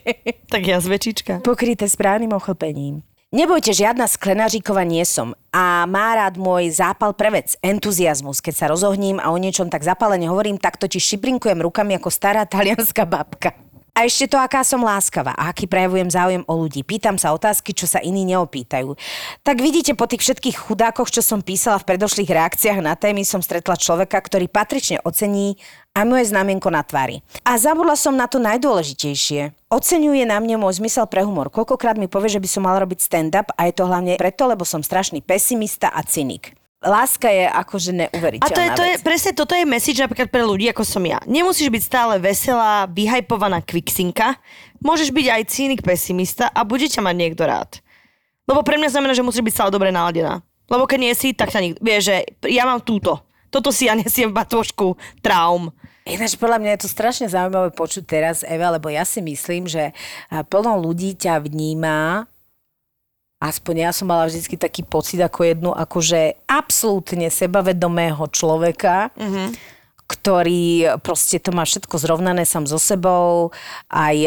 [0.51, 1.39] tak ja zväčšička.
[1.43, 3.07] Pokryté správnym ochlpením.
[3.27, 8.39] Nebojte, žiadna sklenaříkova nie som a má rád môj zápal pre vec, entuziasmus.
[8.39, 12.47] Keď sa rozohním a o niečom tak zapálene hovorím, tak totiž šiprinkujem rukami ako stará
[12.47, 13.51] talianská babka.
[13.97, 16.87] A ešte to, aká som láskavá a aký prejavujem záujem o ľudí.
[16.87, 18.95] Pýtam sa otázky, čo sa iní neopýtajú.
[19.43, 23.43] Tak vidíte, po tých všetkých chudákoch, čo som písala v predošlých reakciách na témy, som
[23.43, 25.59] stretla človeka, ktorý patrične ocení
[25.97, 27.25] aj moje znamienko na tvári.
[27.41, 29.73] A zabudla som na to najdôležitejšie.
[29.73, 31.49] Oceňuje na mne môj zmysel pre humor.
[31.49, 34.61] Koľkokrát mi povie, že by som mal robiť stand-up a je to hlavne preto, lebo
[34.61, 36.53] som strašný pesimista a cynik.
[36.77, 40.45] Láska je akože neuveriteľná A to je, to je, presne toto je message napríklad pre
[40.45, 41.17] ľudí, ako som ja.
[41.25, 44.37] Nemusíš byť stále veselá, vyhajpovaná kviksinka.
[44.77, 47.81] Môžeš byť aj cynik, pesimista a bude ťa mať niekto rád.
[48.45, 50.45] Lebo pre mňa znamená, že musíš byť stále dobre naladená.
[50.69, 51.81] Lebo keď nie si, tak sa nikto...
[51.81, 53.25] Vieš, že ja mám túto.
[53.49, 55.73] Toto si ja nesiem v batôžku traum.
[56.07, 59.91] Ináč podľa mňa je to strašne zaujímavé počuť teraz, Eva, lebo ja si myslím, že
[60.47, 62.23] plno ľudí ťa vníma
[63.37, 69.47] aspoň ja som mala vždy taký pocit ako jednu akože absolútne sebavedomého človeka, mm-hmm.
[70.09, 73.53] ktorý proste to má všetko zrovnané sám so sebou,
[73.93, 74.17] aj,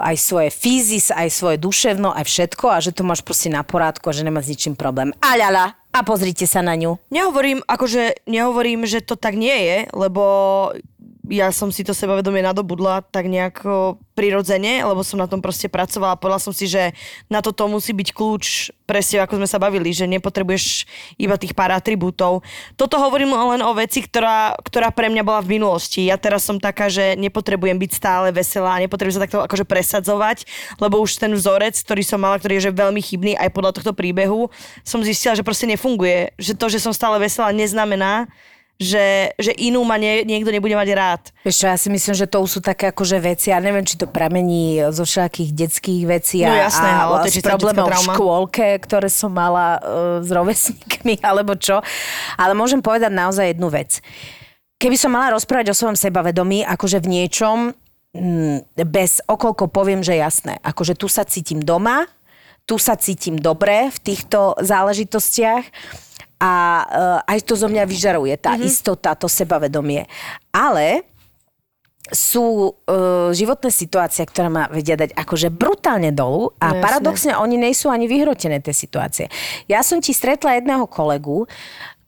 [0.00, 4.08] aj svoje fyzis, aj svoje duševno, aj všetko a že to máš proste na porádku
[4.08, 5.12] a že nemá s ničím problém.
[5.20, 7.00] Aľala, a pozrite sa na ňu.
[7.08, 10.24] Nehovorím, akože, nehovorím, že to tak nie je, lebo
[11.28, 16.18] ja som si to sebavedomie nadobudla tak nejako prirodzene, lebo som na tom proste pracovala.
[16.18, 16.90] Povedala som si, že
[17.30, 20.88] na toto musí byť kľúč, presne ako sme sa bavili, že nepotrebuješ
[21.22, 22.42] iba tých pár atribútov.
[22.74, 26.10] Toto hovorím len o veci, ktorá, ktorá pre mňa bola v minulosti.
[26.10, 30.48] Ja teraz som taká, že nepotrebujem byť stále veselá, nepotrebujem sa takto akože presadzovať,
[30.82, 33.94] lebo už ten vzorec, ktorý som mala, ktorý je že veľmi chybný aj podľa tohto
[33.94, 34.50] príbehu,
[34.82, 36.34] som zistila, že proste nefunguje.
[36.34, 38.26] Že to, že som stále veselá, neznamená,
[38.78, 41.22] že, že inú ma nie, niekto nebude mať rád.
[41.42, 44.06] Vieš čo, ja si myslím, že to sú také akože veci, ja neviem, či to
[44.06, 47.58] pramení zo všetkých detských vecí No a, jasné, a, no, a to je s čistá
[47.58, 49.82] problémov v škôlke, ktoré som mala uh,
[50.22, 51.82] s rovesníkmi, alebo čo.
[52.38, 53.98] Ale môžem povedať naozaj jednu vec.
[54.78, 57.74] Keby som mala rozprávať o svojom sebavedomí, akože v niečom,
[58.14, 60.62] mm, bez okolko poviem, že jasné.
[60.62, 62.06] Akože tu sa cítim doma,
[62.68, 65.64] tu sa cítim dobre v týchto záležitostiach
[66.38, 66.52] a
[67.24, 68.68] uh, aj to zo mňa vyžaruje, tá mm-hmm.
[68.68, 70.04] istota, to sebavedomie.
[70.52, 71.08] Ale
[72.12, 77.60] sú uh, životné situácie, ktoré ma vedia dať akože brutálne dolu a No paradoxne oni
[77.60, 79.26] nie sú ani vyhrotené tie situácie.
[79.68, 81.48] Ja som ti stretla jedného kolegu,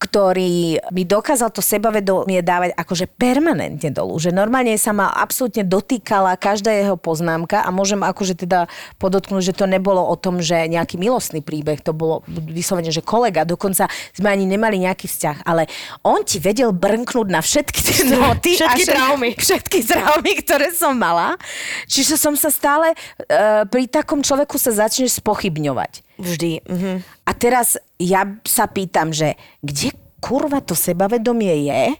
[0.00, 4.16] ktorý by dokázal to sebavedomie dávať akože permanentne dolu.
[4.16, 8.64] Že normálne sa ma absolútne dotýkala každá jeho poznámka a môžem akože teda
[8.96, 13.44] podotknúť, že to nebolo o tom, že nejaký milostný príbeh, to bolo vyslovene, že kolega,
[13.44, 15.68] dokonca sme ani nemali nejaký vzťah, ale
[16.00, 18.56] on ti vedel brnknúť na všetky tie noty.
[18.56, 19.30] Všetky traumy.
[19.36, 21.36] Všetky traumy, ktoré som mala.
[21.84, 26.08] Čiže som sa stále, uh, pri takom človeku sa začneš spochybňovať.
[26.20, 26.60] Vždy.
[26.68, 26.92] Mhm.
[27.24, 31.96] A teraz ja sa pýtam, že kde kurva to sebavedomie je,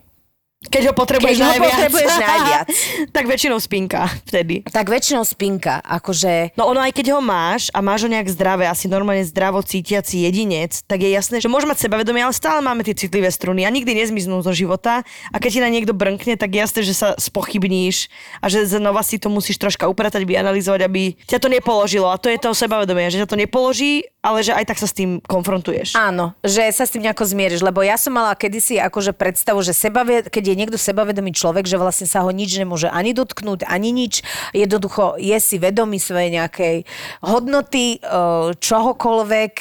[0.61, 1.73] Keď ho potrebuješ Keď ho najviac.
[1.73, 2.69] potrebuješ najviac.
[3.17, 4.61] tak väčšinou spinka vtedy.
[4.69, 6.53] tak väčšinou spinka, akože...
[6.53, 10.29] No ono aj keď ho máš a máš ho nejak zdravé, asi normálne zdravo cítiaci
[10.29, 13.73] jedinec, tak je jasné, že môže mať sebavedomie, ale stále máme tie citlivé struny a
[13.73, 15.01] nikdy nezmiznú zo života.
[15.33, 18.13] A keď ti na niekto brnkne, tak je jasné, že sa spochybníš
[18.45, 22.13] a že znova si to musíš troška upratať, vyanalizovať, aby ťa to nepoložilo.
[22.13, 24.93] A to je to sebavedomie, že ťa to nepoloží, ale že aj tak sa s
[24.93, 25.97] tým konfrontuješ.
[25.97, 29.73] Áno, že sa s tým nejako zmieriš, lebo ja som mala kedysi akože predstavu, že
[29.73, 33.95] sebavie, keď je niekto sebavedomý človek, že vlastne sa ho nič nemôže ani dotknúť, ani
[33.95, 34.27] nič.
[34.51, 36.77] Jednoducho je si vedomý svojej nejakej
[37.23, 39.53] hodnoty, eh, čohokoľvek,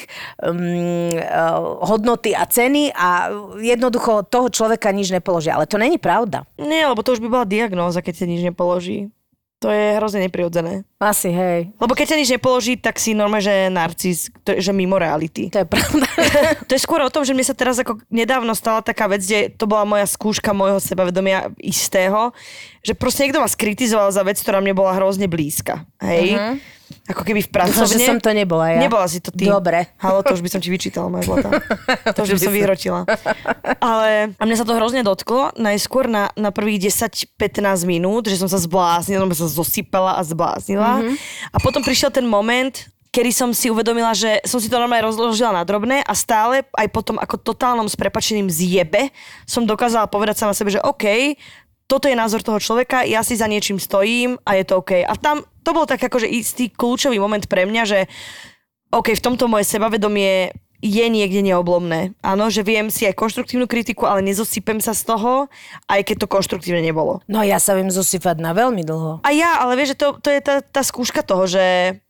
[0.42, 3.30] mm, eh, hodnoty a ceny a
[3.62, 5.54] jednoducho toho človeka nič nepoložia.
[5.54, 6.42] Ale to není pravda.
[6.58, 9.14] Nie, lebo to už by bola diagnóza, keď sa nič nepoloží.
[9.60, 10.88] To je hrozne neprirodzené.
[10.96, 11.68] Asi, hej.
[11.76, 15.52] Lebo keď sa nič nepoloží, tak si normálne, že narcis, to, že mimo reality.
[15.52, 16.08] To je pravda.
[16.68, 19.52] To je skôr o tom, že mne sa teraz ako nedávno stala taká vec, kde
[19.52, 22.32] to bola moja skúška môjho sebavedomia istého,
[22.80, 25.84] že proste niekto ma skritizoval za vec, ktorá mne bola hrozne blízka.
[26.00, 26.40] Hej?
[26.40, 26.54] Uh-huh.
[27.10, 27.90] Ako keby v Dúfam, pracovne.
[27.90, 28.80] že som to nebola ja.
[28.82, 29.50] Nebola si to ty.
[29.50, 29.90] Dobre.
[29.98, 31.50] Halo, to už by som ti vyčítala, moja zlatá.
[32.16, 33.00] To už by som vyhrotila.
[33.78, 35.54] Ale a mňa sa to hrozne dotklo.
[35.58, 41.00] Najskôr na, na prvých 10-15 minút, že som sa zbláznila, som sa zosypala a zbláznila.
[41.00, 41.02] Mhm.
[41.02, 41.16] Mm-hmm.
[41.50, 42.72] A potom prišiel ten moment,
[43.10, 46.88] kedy som si uvedomila, že som si to normálne rozložila na drobné a stále aj
[46.94, 49.10] potom ako totálnom s prepačením zjebe
[49.50, 51.34] som dokázala povedať sama sebe, že OK,
[51.90, 55.02] toto je názor toho človeka, ja si za niečím stojím a je to OK.
[55.02, 58.06] A tam to bol tak akože istý kľúčový moment pre mňa, že
[58.94, 62.16] OK, v tomto moje sebavedomie je niekde neoblomné.
[62.24, 65.52] Áno, že viem si aj konštruktívnu kritiku, ale nezosypem sa z toho,
[65.90, 67.20] aj keď to konštruktívne nebolo.
[67.28, 69.20] No ja sa viem zosypať na veľmi dlho.
[69.20, 72.00] A ja, ale vieš, že to, to je tá, tá skúška toho, že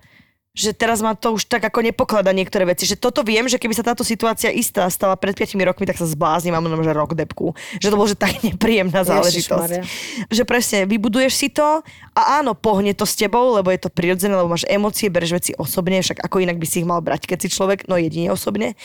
[0.60, 2.84] že teraz ma to už tak ako nepoklada niektoré veci.
[2.84, 6.04] Že toto viem, že keby sa táto situácia istá stala pred 5 rokmi, tak sa
[6.04, 7.56] zbláznim, mám že rok depku.
[7.80, 9.72] Že to bolo že tak nepríjemná záležitosť.
[9.72, 10.28] Ježišmaria.
[10.28, 11.80] Že presne, vybuduješ si to
[12.12, 15.50] a áno, pohne to s tebou, lebo je to prirodzené, lebo máš emócie, bereš veci
[15.56, 18.76] osobne, však ako inak by si ich mal brať, keď si človek, no jedine osobne.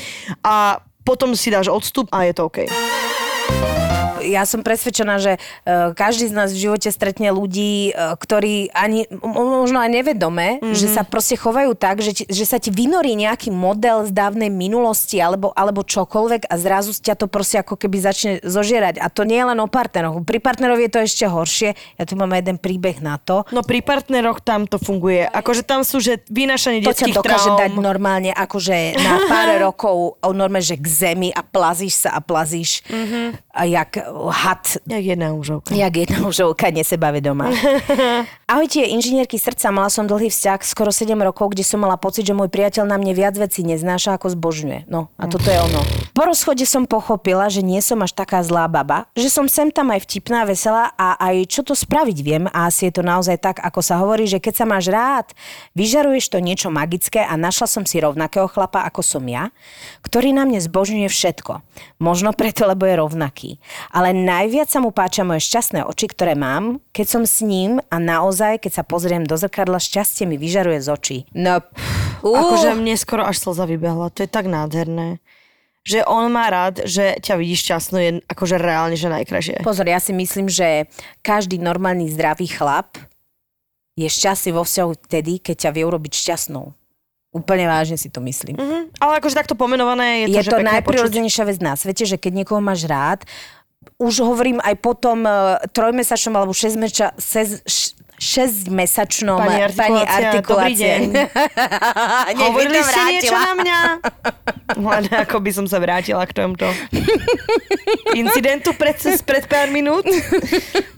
[0.47, 2.65] A potom si dáš odstup a je to OK.
[4.25, 5.39] ja som presvedčená, že e,
[5.93, 10.75] každý z nás v živote stretne ľudí, e, ktorí ani, možno aj nevedome, mm-hmm.
[10.75, 15.21] že sa proste chovajú tak, že, že sa ti vynorí nejaký model z dávnej minulosti
[15.21, 18.97] alebo, alebo čokoľvek a zrazu ťa to proste ako keby začne zožierať.
[18.99, 20.25] A to nie je len o partneroch.
[20.25, 21.69] Pri partnerovi je to ešte horšie.
[22.01, 23.45] Ja tu mám jeden príbeh na to.
[23.53, 25.23] No pri partneroch tam to funguje.
[25.29, 27.61] Akože tam sú, že vynášanie To ťa detských dokáže traum.
[27.61, 32.88] dať normálne akože na pár rokov normálne, že k zemi a plazíš sa a plazíš
[32.88, 33.44] mm-hmm.
[33.55, 33.97] A jak
[34.31, 35.75] had Jak jedna užovka.
[35.75, 37.49] Jak jedna užovka nesebavedomá.
[38.51, 42.35] Ahojte, inžinierky srdca, mala som dlhý vzťah, skoro 7 rokov, kde som mala pocit, že
[42.35, 44.85] môj priateľ na mne viac vecí neznáša, ako zbožňuje.
[44.91, 45.81] No, a toto je ono.
[46.13, 49.89] Po rozchode som pochopila, že nie som až taká zlá baba, že som sem tam
[49.89, 53.63] aj vtipná, veselá a aj čo to spraviť viem a asi je to naozaj tak,
[53.63, 55.31] ako sa hovorí, že keď sa máš rád,
[55.73, 59.49] vyžaruješ to niečo magické a našla som si rovnakého chlapa, ako som ja,
[60.05, 61.65] ktorý na mne zbožňuje všetko.
[61.97, 63.44] Možno preto, lebo je rovnaký.
[63.93, 67.97] Ale najviac sa mu páčia moje šťastné oči, ktoré mám, keď som s ním a
[67.97, 71.17] naozaj, keď sa pozriem do zrkadla, šťastie mi vyžaruje z očí.
[71.34, 74.13] No, uh, Akože mne skoro až slza vybehla.
[74.15, 75.21] To je tak nádherné.
[75.86, 79.62] Že on má rád, že ťa vidí šťastnú, je akože reálne, že najkrajšie.
[79.62, 80.89] Pozor, ja si myslím, že
[81.21, 82.97] každý normálny zdravý chlap
[83.93, 86.73] je šťastný vo vzťahu vtedy, keď ťa vie urobiť šťastnou.
[87.35, 88.55] Úplne vážne si to myslím.
[88.55, 88.95] Mhm.
[89.03, 92.31] Ale akože takto pomenované je to, je že to najprirodzenejšia vec na svete, že keď
[92.43, 93.27] niekoho máš rád,
[93.99, 96.51] už hovorím aj po tom uh, trojmesačnom alebo
[98.15, 101.01] šesťmesačnom Pani artikulácia, dobrý deň.
[102.47, 103.79] Hovorili ste niečo na mňa?
[104.75, 106.67] Len ako by som sa vrátila k tomuto
[108.19, 110.07] incidentu pred, pred pár minút.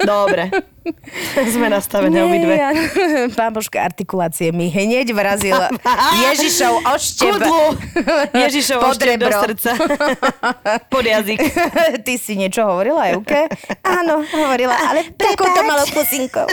[0.01, 0.49] Dobre.
[1.53, 2.53] Sme nastavené obidve.
[2.55, 2.69] ja,
[3.37, 5.55] pán Božka, artikulácie mi hneď vrazil
[6.27, 7.33] Ježišov oštep.
[7.37, 7.63] Kudlu.
[8.33, 9.71] Ježišov Pod oštep do srdca.
[10.87, 11.39] Pod jazyk.
[12.03, 13.47] Ty si niečo hovorila, Juke?
[13.83, 16.47] Áno, hovorila, ale takouto malou kusinkou.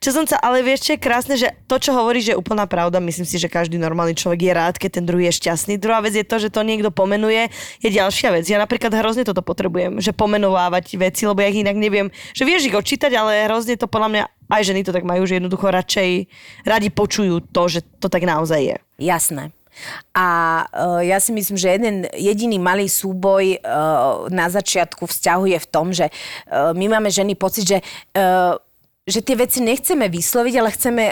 [0.00, 3.04] Čo som sa, ale vieš, čo je krásne, že to, čo hovoríš, je úplná pravda.
[3.04, 5.76] Myslím si, že každý normálny človek je rád, keď ten druhý je šťastný.
[5.76, 7.52] Druhá vec je to, že to niekto pomenuje,
[7.84, 8.48] je ďalšia vec.
[8.48, 12.72] Ja napríklad hrozne toto potrebujem, že pomenovávať veci, lebo ja ich inak neviem, že vieš
[12.72, 16.08] ich odčítať, ale hrozne to podľa mňa aj ženy to tak majú, že jednoducho radšej
[16.64, 18.76] radi počujú to, že to tak naozaj je.
[18.96, 19.52] Jasné.
[20.16, 20.26] A
[20.64, 25.66] uh, ja si myslím, že jeden jediný malý súboj uh, na začiatku vzťahu je v
[25.68, 27.78] tom, že uh, my máme ženy pocit, že
[28.16, 28.56] uh,
[29.10, 31.02] že tie veci nechceme vysloviť, ale chceme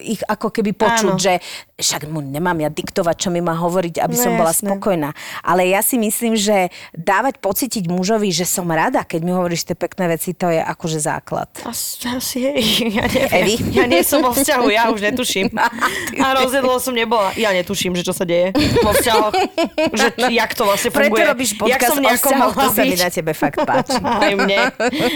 [0.00, 1.18] ich ako keby počuť, Áno.
[1.18, 1.42] že
[1.74, 4.66] však mu nemám ja diktovať, čo mi má hovoriť, aby No som bola jasné.
[4.66, 5.10] spokojná.
[5.40, 9.74] Ale ja si myslím, že dávať pocítiť mužovi, že som rada, keď mi hovoríš tie
[9.74, 11.46] pekné veci, to je akože základ.
[11.62, 13.30] Asi, asi hej, ja neviem.
[13.36, 13.54] Evi?
[13.72, 15.50] Ja nie som vo vzťahu, ja už netuším.
[16.18, 17.30] A rozjedlo som nebola.
[17.34, 19.34] Ja netuším, že čo sa deje vo vzťahoch.
[19.90, 21.24] Že či- jak to vlastne Preto funguje.
[21.24, 23.96] robíš jak podcast som o vzťahoch, to sa mi na tebe fakt páči.
[23.96, 24.58] Aj mne.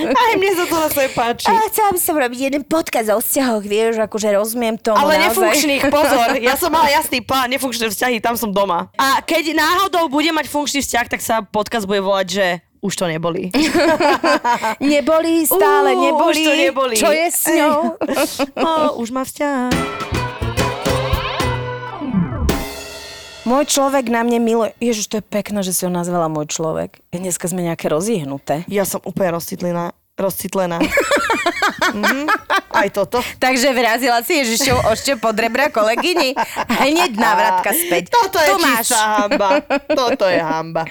[0.09, 1.46] Aj mne sa to svoje páči.
[1.46, 1.55] A
[1.92, 5.37] by som robiť jeden podcast o vzťahoch, vieš, akože rozumiem tomu Ale naozaj.
[5.37, 6.40] nefunkčných, pozor.
[6.40, 8.88] Ja som mala jasný plán, nefunkčné vzťahy, tam som doma.
[8.97, 12.47] A keď náhodou bude mať funkčný vzťah, tak sa podcast bude volať, že
[12.81, 13.53] už to neboli.
[14.81, 16.33] Neboli, stále neboli.
[16.33, 16.95] už to neboli.
[16.97, 18.01] Čo je s ňou?
[18.64, 19.68] O, už má vzťah.
[23.45, 24.73] Môj človek na mne miluje.
[24.81, 26.97] Ježiš, to je pekné, že si ho nazvala môj človek.
[27.12, 28.64] Dneska sme nejaké rozjehnuté.
[28.73, 29.92] Ja som úplne rozcitlená.
[30.16, 30.81] Rozcitlená.
[31.92, 32.26] Mhm.
[32.72, 33.20] Aj toto.
[33.37, 36.33] Takže vrazila si Ježišov ošte pod rebra kolegyni.
[36.68, 38.09] Hneď návratka späť.
[38.09, 38.88] Toto je tu máš.
[38.88, 39.61] čistá hamba.
[39.92, 40.88] Toto je hamba.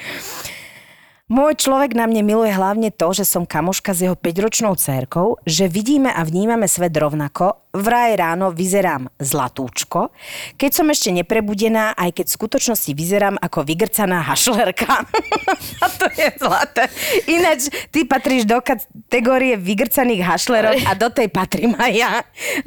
[1.32, 5.72] Môj človek na mne miluje hlavne to, že som kamoška s jeho 5-ročnou cérkou, že
[5.72, 10.12] vidíme a vnímame svet rovnako, vraj ráno vyzerám zlatúčko,
[10.60, 15.08] keď som ešte neprebudená, aj keď v skutočnosti vyzerám ako vygrcaná hašlerka.
[15.84, 16.84] a to je zlaté.
[17.32, 22.14] Ináč, ty patríš do kategórie vygrcaných hašlerok a do tej patrím aj ja,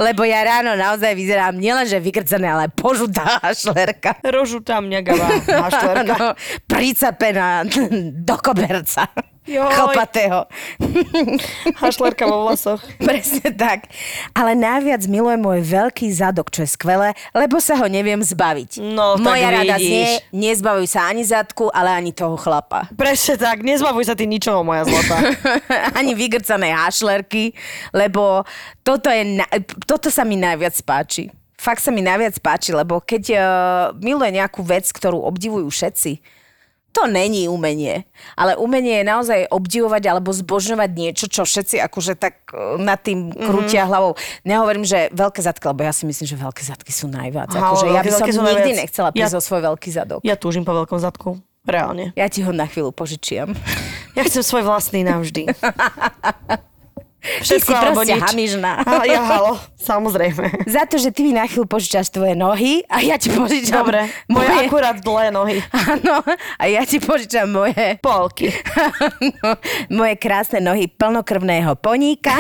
[0.01, 4.21] lebo ja ráno naozaj vyzerám nielenže vygrcané, ale požutá hašlerka.
[4.25, 6.17] Rožutá mňagavá hašlerka.
[6.25, 6.31] No,
[6.71, 7.67] pricapená
[8.23, 9.11] do koberca.
[9.45, 9.69] Joj.
[9.69, 10.49] Chlpatého.
[11.77, 12.81] Hašlerka vo vlasoch.
[13.09, 13.93] Presne tak.
[14.33, 18.81] Ale najviac milujem môj veľký zadok, čo je skvelé, lebo sa ho neviem zbaviť.
[18.81, 19.85] No, tak Moja rada vidíš.
[19.85, 22.89] znie, nezbavuj sa ani zadku, ale ani toho chlapa.
[22.97, 25.37] Presne tak, nezbavuj sa ty ničoho, moja zlata.
[26.01, 27.53] ani vygrcané hašlerky,
[27.93, 28.49] lebo
[28.81, 29.53] toto, je, na-
[29.85, 31.29] toto sa mi najviac páči.
[31.61, 33.41] Fakt sa mi najviac páči, lebo keď uh,
[34.01, 36.13] miluje nejakú vec, ktorú obdivujú všetci,
[36.95, 38.07] to není umenie.
[38.39, 43.35] Ale umenie je naozaj obdivovať alebo zbožňovať niečo, čo všetci akože tak eh, nad tým
[43.35, 43.91] krútia mm-hmm.
[43.91, 44.13] hlavou.
[44.47, 47.51] Nehovorím, že veľké zadky, lebo ja si myslím, že veľké zadky sú najviac.
[47.51, 48.81] Aha, akože ja by som nikdy najviac.
[48.87, 50.21] nechcela prísť Ja- o svoj veľký zadok.
[50.23, 51.43] Ja túžim po veľkom zadku.
[51.65, 52.13] Reálne.
[52.13, 53.57] Ja ti ho na chvíľu požičiam.
[54.15, 55.49] Ja chcem svoj vlastný navždy.
[57.25, 58.21] Ty si alebo nič.
[58.21, 58.85] hamižná.
[59.01, 60.69] A ja halo, samozrejme.
[60.69, 64.13] Za to, že ty mi na chvíľu požičaš tvoje nohy a ja ti požičam Dobre,
[64.29, 64.69] moje moje...
[64.69, 65.57] akurát dlhé nohy.
[65.73, 66.21] Áno,
[66.61, 67.97] a ja ti požičam moje...
[68.05, 68.53] Polky.
[68.77, 69.57] Áno,
[69.89, 72.37] moje krásne nohy plnokrvného poníka.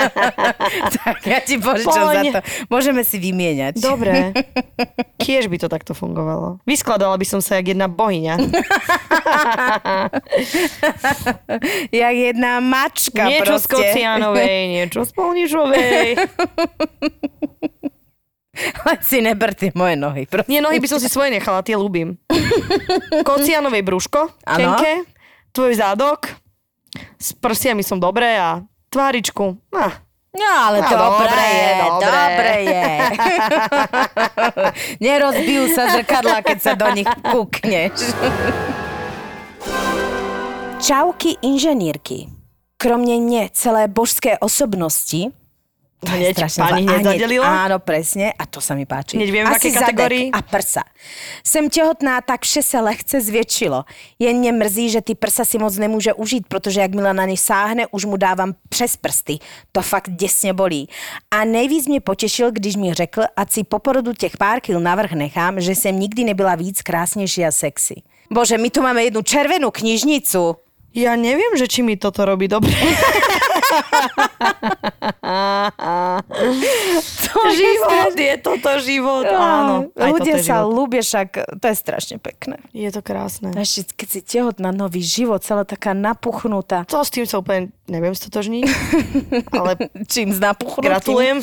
[1.04, 2.16] tak ja ti požičam Poň.
[2.16, 2.40] za to.
[2.72, 3.84] Môžeme si vymieňať.
[3.84, 4.32] Dobre.
[5.22, 6.56] Kiež by to takto fungovalo.
[6.64, 8.40] Vyskladala by som sa jak jedna bohyňa.
[11.92, 13.89] Jak jedna mačka niečo proste.
[13.90, 16.06] Kocianovej, niečo z Polnišovej.
[18.60, 20.26] Len si neber tie moje nohy.
[20.26, 20.50] Proste.
[20.50, 22.14] Nie, nohy by som si svoje nechala, tie ľúbim.
[23.28, 25.04] Kocianovej brúško, tenké,
[25.50, 26.30] tvoj zádok,
[27.16, 29.58] s prsiami som dobré a tváričku.
[29.74, 32.86] Ah, No, ale No, dobre, dobre, je, dobre je.
[35.02, 38.14] Nerozbijú sa zrkadla, keď sa do nich kúkneš.
[40.78, 42.30] Čauky inženýrky.
[42.80, 45.28] Kromne nie celé božské osobnosti,
[46.00, 47.46] to je strašne pani hneď A zadelila?
[47.68, 48.32] Áno, presne.
[48.32, 49.20] A to sa mi páči.
[49.20, 50.32] Hneď viem, v Asi zadek kategórii.
[50.32, 50.82] A prsa.
[51.44, 53.84] Sem tehotná, tak vše sa lehce zvětšilo.
[54.16, 57.84] Jen mě mrzí, že ty prsa si moc nemůže užít, protože jakmile na ně sáhne,
[57.92, 59.38] už mu dávám přes prsty.
[59.72, 60.88] To fakt děsně bolí.
[61.30, 65.12] A nejvíc mě potěšil, když mi řekl, ať si po porodu těch pár kil navrh
[65.12, 67.94] nechám, že jsem nikdy nebyla víc krásnější a sexy.
[68.32, 70.69] Bože, my tu máme jednu červenú knižnicu.
[70.94, 72.70] Ja neviem, že či mi toto robí dobre.
[77.50, 79.26] život je toto život.
[79.26, 82.58] Áno, aj Ľudia sa ľúbia, však to je strašne pekné.
[82.74, 83.52] Je to krásne.
[83.54, 86.86] Ešte, keď si tehotná, nový život, celá taká napuchnutá.
[86.88, 88.64] To s tým sa úplne neviem stotožniť,
[89.58, 90.86] ale Čím s napuchnutým?
[90.86, 91.38] gratulujem.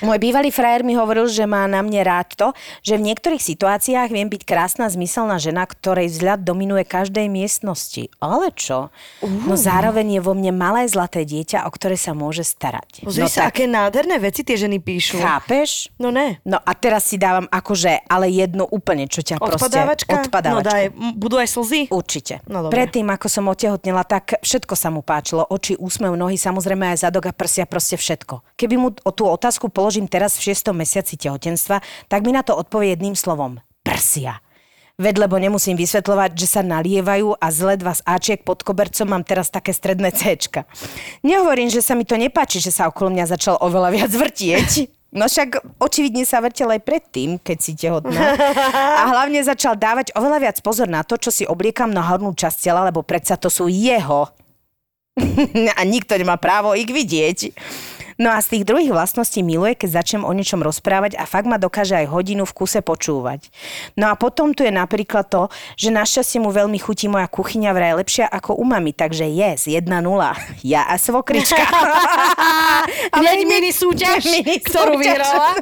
[0.00, 2.48] Môj bývalý frajer mi hovoril, že má na mne rád to,
[2.80, 8.08] že v niektorých situáciách viem byť krásna, zmyselná žena, ktorej vzhľad dominuje každej miestnosti.
[8.18, 8.88] Ale čo?
[9.22, 13.04] No zároveň je vo mne malé zlaté dieťa, o ktoré sa môže starať.
[13.04, 15.20] Pozri no sa, aké nádherné veci tie ženy píšu.
[15.20, 15.92] Chápeš?
[16.00, 16.40] No ne.
[16.42, 20.08] No a teraz si dávam akože, ale jednu úplne, čo ťa Odpadávačka?
[20.08, 20.28] proste...
[20.28, 20.60] Odpadávačku.
[20.60, 20.84] No daj,
[21.16, 21.80] budú aj slzy?
[21.92, 22.40] Určite.
[22.48, 22.80] No dobre.
[22.80, 25.44] Predtým, ako som otehotnila, tak všetko sa mu páčilo.
[25.46, 28.56] Oči, úsmev, nohy, samozrejme aj zadok a prsia, proste všetko.
[28.56, 30.72] Keby mu o tú otázku položím teraz v 6.
[30.72, 33.60] mesiaci tehotenstva, tak mi na to odpovie jedným slovom.
[33.84, 34.42] Prsia.
[35.00, 39.24] Veď lebo nemusím vysvetľovať, že sa nalievajú a z ledva z Ačiek pod kobercom mám
[39.24, 40.68] teraz také stredné Cčka.
[41.24, 44.92] Nehovorím, že sa mi to nepáči, že sa okolo mňa začal oveľa viac vrtieť.
[45.10, 48.36] No však očividne sa vrtel aj predtým, keď si tehotná.
[49.00, 52.70] A hlavne začal dávať oveľa viac pozor na to, čo si obliekam na hornú časť
[52.70, 54.30] tela, lebo predsa to sú jeho.
[55.78, 57.56] a nikto nemá právo ich vidieť.
[58.20, 61.56] No a z tých druhých vlastností miluje, keď začnem o niečom rozprávať a fakt ma
[61.56, 63.48] dokáže aj hodinu v kuse počúvať.
[63.96, 65.48] No a potom tu je napríklad to,
[65.80, 69.88] že našťastie mu veľmi chutí moja kuchyňa vraj lepšia ako u mami, takže yes, 1-0.
[70.60, 71.64] Ja a svokrička.
[73.16, 75.56] Hneď mini súťaž, Mini ktorú vyhrala.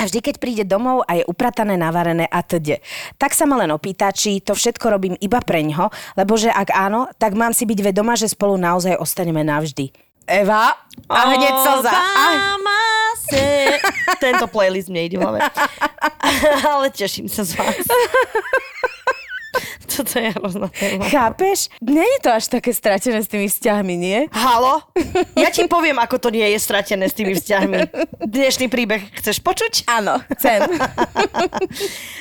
[0.00, 2.80] A vždy, keď príde domov a je upratané, navarené a td.
[3.20, 7.12] Tak sa ma len opýta, či to všetko robím iba preňho, lebo že ak áno,
[7.20, 10.09] tak mám si byť vedoma, že spolu naozaj ostaneme navždy.
[10.26, 10.76] Eva,
[11.10, 11.90] a hneď slza.
[11.90, 12.80] Obama
[13.30, 13.66] se...
[14.22, 15.38] Tento playlist mne ide v hlave.
[16.70, 17.82] Ale teším sa z vás.
[19.90, 21.02] Toto je hrozná téma.
[21.10, 21.66] Chápeš?
[21.82, 24.18] Nie je to až také stratené s tými vzťahmi, nie?
[24.30, 24.86] Halo?
[25.34, 27.90] Ja ti poviem, ako to nie je stratené s tými vzťahmi.
[28.22, 29.90] Dnešný príbeh chceš počuť?
[29.90, 30.62] Áno, chcem.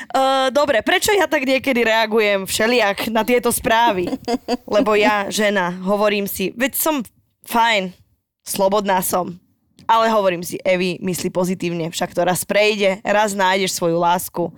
[0.09, 4.17] Uh, dobre, prečo ja tak niekedy reagujem všelijak na tieto správy?
[4.65, 7.05] Lebo ja, žena, hovorím si, veď som
[7.49, 7.89] fajn,
[8.45, 9.33] slobodná som.
[9.89, 14.53] Ale hovorím si, Evi, myslí pozitívne, však to raz prejde, raz nájdeš svoju lásku.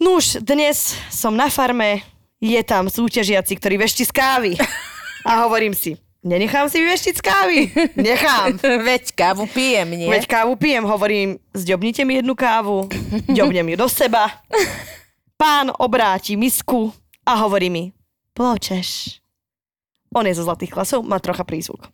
[0.00, 2.00] Nuž, dnes som na farme,
[2.40, 4.50] je tam súťažiaci, ktorý vešti z kávy.
[5.28, 7.58] A hovorím si, nenechám si vyveštiť z kávy.
[8.00, 8.56] Nechám.
[8.88, 10.08] Veď kávu pijem, nie?
[10.08, 12.88] Veď kávu pijem, hovorím, zďobnite mi jednu kávu,
[13.28, 14.32] ďobnem ju do seba.
[15.36, 16.92] Pán obráti misku
[17.28, 17.92] a hovorí mi,
[18.32, 19.20] pločeš.
[20.14, 21.90] On je zo zlatých klasov, má trocha prízvuk.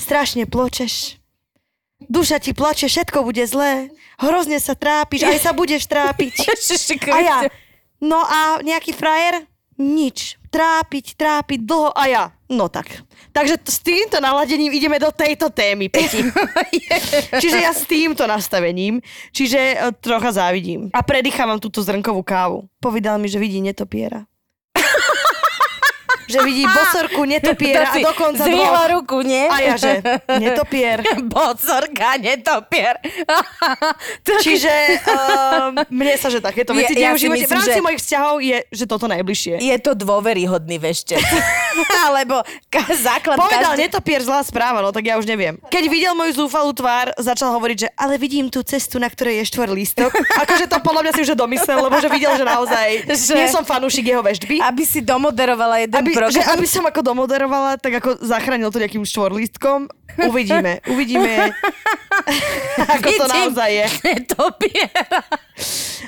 [0.00, 1.22] Strašne pločeš.
[2.08, 3.94] Duša ti plače, všetko bude zlé.
[4.18, 6.34] Hrozne sa trápiš, aj sa budeš trápiť.
[7.14, 7.36] A ja,
[8.02, 9.46] no a nejaký frajer?
[9.78, 10.36] Nič.
[10.52, 12.24] Trápiť, trápiť dlho a ja.
[12.52, 13.00] No tak.
[13.32, 16.20] Takže t- s týmto naladením ideme do tejto témy, Peti.
[17.42, 19.00] čiže ja s týmto nastavením,
[19.32, 20.92] čiže e, trocha závidím.
[20.92, 22.68] A predýchávam túto zrnkovú kávu.
[22.84, 24.28] Povedal mi, že vidí netopiera.
[26.24, 28.86] Že vidí bosorku, netopiera a dokonca dvoch.
[28.90, 29.44] ruku, nie?
[29.44, 29.98] A ja, že
[30.34, 31.02] netopier.
[31.32, 32.98] Bocorka, netopier.
[34.22, 34.70] To- Čiže
[35.04, 37.38] uh, mne sa, že takéto veci Ja- ja v si živote.
[37.38, 39.54] V myslím, rámci že- mojich vzťahov je, že toto najbližšie.
[39.58, 41.22] Je to dôveryhodný veštec.
[42.04, 43.82] Alebo ka- základ Povedal každý...
[43.82, 45.58] netopier zlá správa, no tak ja už neviem.
[45.64, 49.48] Keď videl moju zúfalú tvár, začal hovoriť, že ale vidím tú cestu, na ktorej je
[49.48, 50.10] štvor lístok.
[50.38, 53.62] Akože to podľa mňa si už domyslel, lebo že videl, že naozaj Že- nie som
[53.62, 54.60] fanúšik jeho veštby.
[54.60, 56.54] Aby si domoderovala jeden Aby, že, program.
[56.54, 59.90] aby som ako domoderovala, tak ako zachránil to nejakým štvorlístkom.
[60.28, 61.50] Uvidíme, uvidíme,
[62.94, 63.86] ako to naozaj je.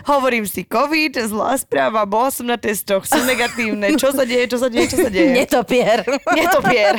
[0.05, 3.97] Hovorím si, COVID, zlá správa, bola som na testoch, sú negatívne.
[3.97, 5.33] Čo sa deje, čo sa deje, čo sa deje?
[5.33, 6.05] Netopier.
[6.37, 6.95] Netopier.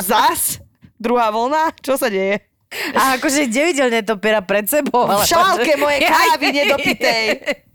[0.00, 0.64] Zas?
[0.96, 1.76] Druhá vlna?
[1.80, 2.49] Čo sa deje?
[2.70, 5.02] A akože kde videl netopiera pred sebou?
[5.04, 7.24] V ale- šálke mojej kávy nedopitej.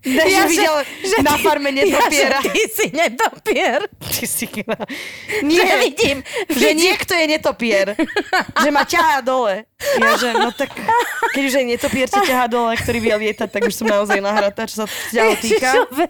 [0.06, 0.74] Ne, že videl
[1.20, 2.38] na farme netopiera.
[2.38, 3.90] Ja, že ty si netopier.
[3.98, 4.46] Ty si...
[4.46, 6.22] Že Nie, vidím.
[6.46, 7.98] že niekto je netopier.
[8.56, 9.66] Že ma ťahá dole.
[9.98, 10.70] Ja, že no tak,
[11.34, 14.64] keď už aj netopier ťa ťahá dole, ktorý vie lietať, tak už som naozaj nahratá,
[14.64, 15.74] čo sa ťaho týka.
[15.74, 16.04] Ježišové,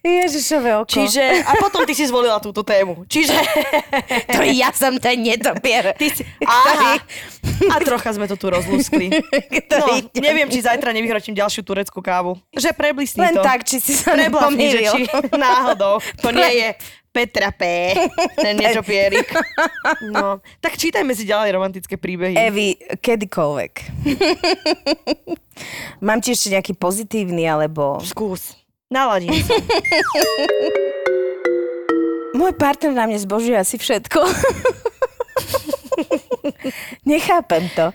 [0.00, 0.88] Ježišové oko.
[0.88, 3.02] Čiže, a potom ty si zvolila túto tému.
[3.04, 3.34] Čiže,
[4.30, 5.90] To ja som ten netopier.
[5.98, 7.02] ty si, aha,
[7.66, 9.10] a trocha sme to tu rozlúskli.
[9.70, 9.86] No,
[10.18, 12.36] neviem, či zajtra nevyhročím ďalšiu tureckú kávu.
[12.52, 13.40] Že preblisni Len to.
[13.40, 15.00] tak, či si sa Preblafni, že či
[15.40, 16.02] náhodou.
[16.20, 16.68] To nie je
[17.08, 17.94] Petra P.
[18.36, 19.30] Ten netopierik.
[20.10, 20.42] No.
[20.60, 22.34] Tak čítajme si ďalej romantické príbehy.
[22.36, 23.72] Evi, kedykoľvek.
[26.04, 27.98] Mám ti ešte nejaký pozitívny, alebo...
[28.02, 28.58] Skús.
[28.90, 29.54] Naladím sa.
[32.34, 34.20] Môj partner na mne zbožuje asi všetko.
[37.10, 37.92] Nechápem to.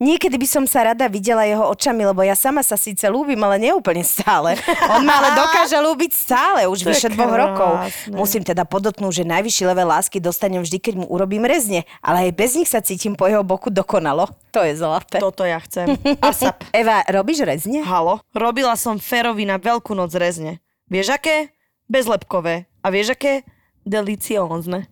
[0.00, 3.60] Niekedy by som sa rada videla jeho očami, lebo ja sama sa síce ľúbim, ale
[3.60, 4.56] neúplne stále.
[4.96, 7.84] On ma ale dokáže ľúbiť stále, už vyše dvoch rokov.
[8.08, 12.32] Musím teda podotknúť, že najvyšší level lásky dostanem vždy, keď mu urobím rezne, ale aj
[12.32, 14.24] bez nich sa cítim po jeho boku dokonalo.
[14.56, 15.20] To je zlaté.
[15.20, 15.92] Toto ja chcem.
[16.24, 16.64] ASAP.
[16.80, 17.84] Eva, robíš rezne?
[17.84, 18.24] Halo.
[18.32, 20.64] Robila som Ferovi na veľkú noc rezne.
[20.88, 21.52] Vieš aké?
[21.92, 22.64] Bezlepkové.
[22.80, 23.44] A vieš aké?
[23.90, 24.86] Deliciózne.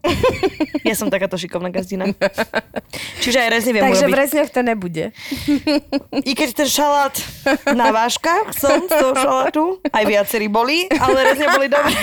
[0.83, 2.11] Ja som takáto šikovná gazdina.
[3.23, 4.19] Čiže aj rezne viem Takže v urobiť.
[4.19, 5.05] rezniach to nebude.
[6.19, 7.15] I keď ten šalát
[7.71, 11.95] na váškach som z toho šalátu, aj viacerí boli, ale rezne boli dobré.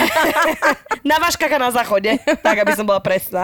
[1.04, 3.44] Na váškach a na záchode, tak aby som bola presná.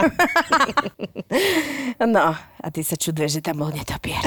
[2.01, 4.19] No, a ty sa čuduješ, že tam bol netopier.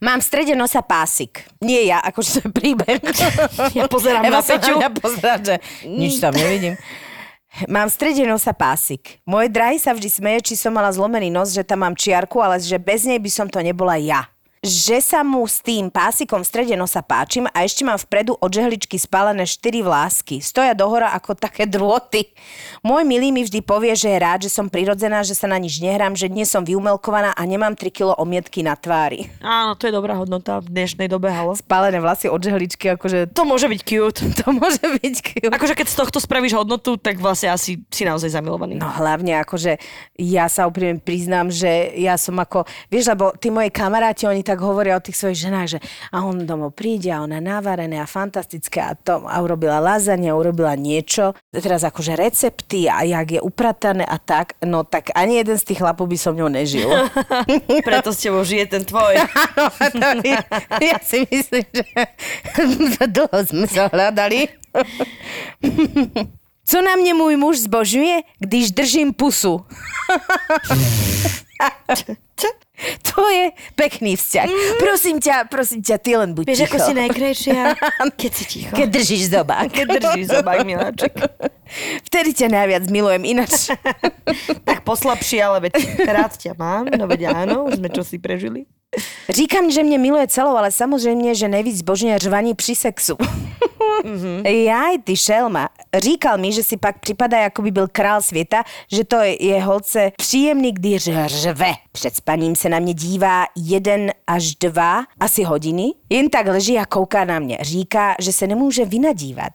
[0.00, 1.44] Mám v strede nosa pásik.
[1.60, 2.98] Nie ja, akože to je príbeh.
[3.74, 4.74] Ja pozerám Eva na Peťu.
[4.74, 6.74] na mňa pozerá, že nič tam nevidím.
[7.66, 9.18] Mám v strede nosa pásik.
[9.26, 12.62] Môj drahý sa vždy smeje, či som mala zlomený nos, že tam mám čiarku, ale
[12.62, 14.30] že bez nej by som to nebola ja.
[14.58, 18.50] Že sa mu s tým pásikom v strede nosa páčim a ešte mám vpredu od
[18.50, 20.42] žehličky spálené štyri vlásky.
[20.42, 22.34] Stoja dohora ako také drôty.
[22.82, 25.78] Môj milý mi vždy povie, že je rád, že som prirodzená, že sa na nič
[25.78, 29.30] nehrám, že dnes som vyumelkovaná a nemám 3 kilo omietky na tvári.
[29.46, 31.54] Áno, to je dobrá hodnota v dnešnej dobe, halo.
[31.54, 34.26] Spálené vlasy od žehličky, akože To môže byť cute.
[34.42, 35.54] to môže byť cute.
[35.54, 38.74] Akože keď z tohto spravíš hodnotu, tak vlastne asi si naozaj zamilovaný.
[38.74, 39.78] No hlavne akože
[40.18, 44.64] ja sa úprimne priznám, že ja som ako, vieš, lebo tí moji kamaráti, oni tak
[44.64, 45.78] hovoria o tých svojich ženách, že
[46.08, 50.72] a on domov príde a ona navarené a fantastické a, to, a urobila lazania, urobila
[50.72, 51.36] niečo.
[51.52, 55.84] Teraz akože recepty a jak je upratané a tak, no tak ani jeden z tých
[55.84, 56.88] chlapov by som ňou nežil.
[57.88, 59.20] Preto s tebou žije ten tvoj.
[60.28, 60.36] Je,
[60.80, 61.66] ja si myslím,
[62.94, 64.48] že dlho sme sa hľadali.
[66.64, 69.64] Co na mě můj muž zbožňuje, když držím pusu?
[73.08, 74.48] to je pekný vzťah.
[74.78, 76.70] Prosím ťa, prosím ťa, ty len buď Vieš, ticho.
[76.70, 77.60] ako si najkrajšia,
[78.20, 78.72] keď si ticho.
[78.76, 79.68] Keď držíš zobák.
[79.72, 81.12] Keď držíš zobák, miláček.
[82.08, 83.68] Vtedy ťa najviac milujem, ináč.
[84.64, 85.74] Tak poslabší, ale veď
[86.08, 86.88] rád ťa mám.
[86.88, 88.64] No veď áno, už sme čo si prežili.
[89.28, 93.16] Říkám, že mě miluje celou, ale samozřejmě, že nejvíc zbožňuje řvaní při sexu.
[94.04, 94.46] Mm-hmm.
[94.46, 95.68] Jaj, ty šelma.
[95.98, 98.62] Říkal mi, že si pak připadá, jako by byl král světa,
[98.92, 101.72] že to je holce příjemný, když řve.
[101.92, 105.92] Před spaním se na mě dívá jeden až dva asi hodiny.
[106.10, 107.58] Jen tak leží a kouká na mě.
[107.60, 109.52] Říká, že se nemůže vynadívat.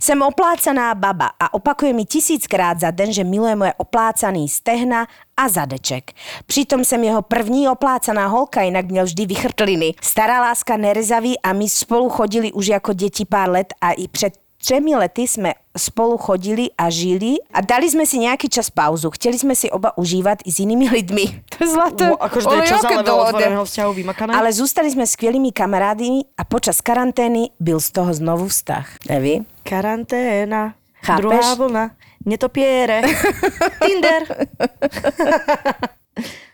[0.00, 5.06] Jsem oplácaná baba a opakuje mi tisíckrát za den, že miluje moje oplácaný stehna
[5.36, 6.12] a zadeček.
[6.46, 9.94] Přitom jsem jeho první oplácaná holka, jinak měl vždy vychrtliny.
[10.02, 14.32] Stará láska nerezaví a my spolu chodili už jako děti pár let a i před
[14.58, 19.10] třemi lety jsme spolu chodili a žili a dali jsme si nějaký čas pauzu.
[19.10, 21.24] Chtěli jsme si oba užívat i s jinými lidmi.
[21.58, 22.08] To je zlaté.
[22.08, 24.34] Wo, akože to je čas ale otvoreného vzťahu vymakané.
[24.34, 28.88] Ale zůstali jsme skvělými kamarádmi a počas karantény byl z toho znovu vztah.
[29.08, 29.46] Neví?
[29.62, 31.22] Karanténa, Chápeš?
[31.22, 31.90] druhá vlna,
[32.26, 33.02] netopiere,
[33.86, 34.46] Tinder.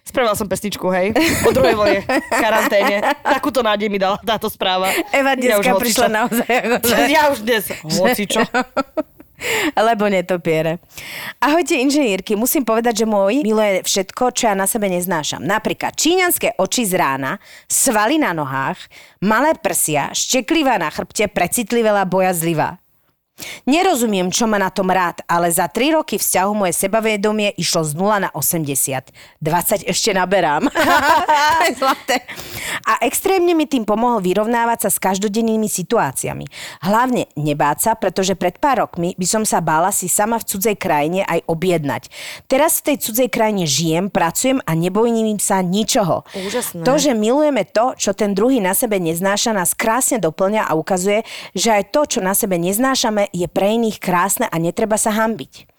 [0.01, 1.15] Spravila som pesničku, hej,
[1.47, 2.03] o druhej vlne,
[2.35, 3.15] karanténe.
[3.23, 4.91] Takúto nádej mi dala táto správa.
[5.15, 5.83] Eva Ja dneska hocičo.
[5.87, 6.51] prišla naozaj.
[6.83, 6.95] Akože...
[7.15, 8.43] Ja už dnes, hocičo.
[9.73, 10.83] Lebo netopiere.
[11.39, 15.41] Ahojte inžinierky, musím povedať, že môj miluje všetko, čo ja na sebe neznášam.
[15.41, 17.39] Napríklad číňanské oči z rána,
[17.71, 18.83] svaly na nohách,
[19.23, 22.80] malé prsia, šteklivá na chrbte, precitlivá, bojazlivá.
[23.69, 27.93] Nerozumiem, čo má na tom rád, ale za 3 roky vzťahu moje sebavedomie išlo z
[27.97, 29.13] 0 na 80.
[29.41, 30.69] 20 ešte naberám.
[31.81, 32.25] zlaté.
[32.87, 36.47] A extrémne mi tým pomohol vyrovnávať sa s každodennými situáciami.
[36.85, 40.77] Hlavne nebáť sa, pretože pred pár rokmi by som sa bála si sama v cudzej
[40.77, 42.03] krajine aj objednať.
[42.47, 46.27] Teraz v tej cudzej krajine žijem, pracujem a nebojím sa ničoho.
[46.35, 46.83] Úžasné.
[46.83, 51.27] To, že milujeme to, čo ten druhý na sebe neznáša, nás krásne doplňa a ukazuje,
[51.57, 55.71] že aj to, čo na sebe neznášame, je pre iných krásne a netreba sa hambiť.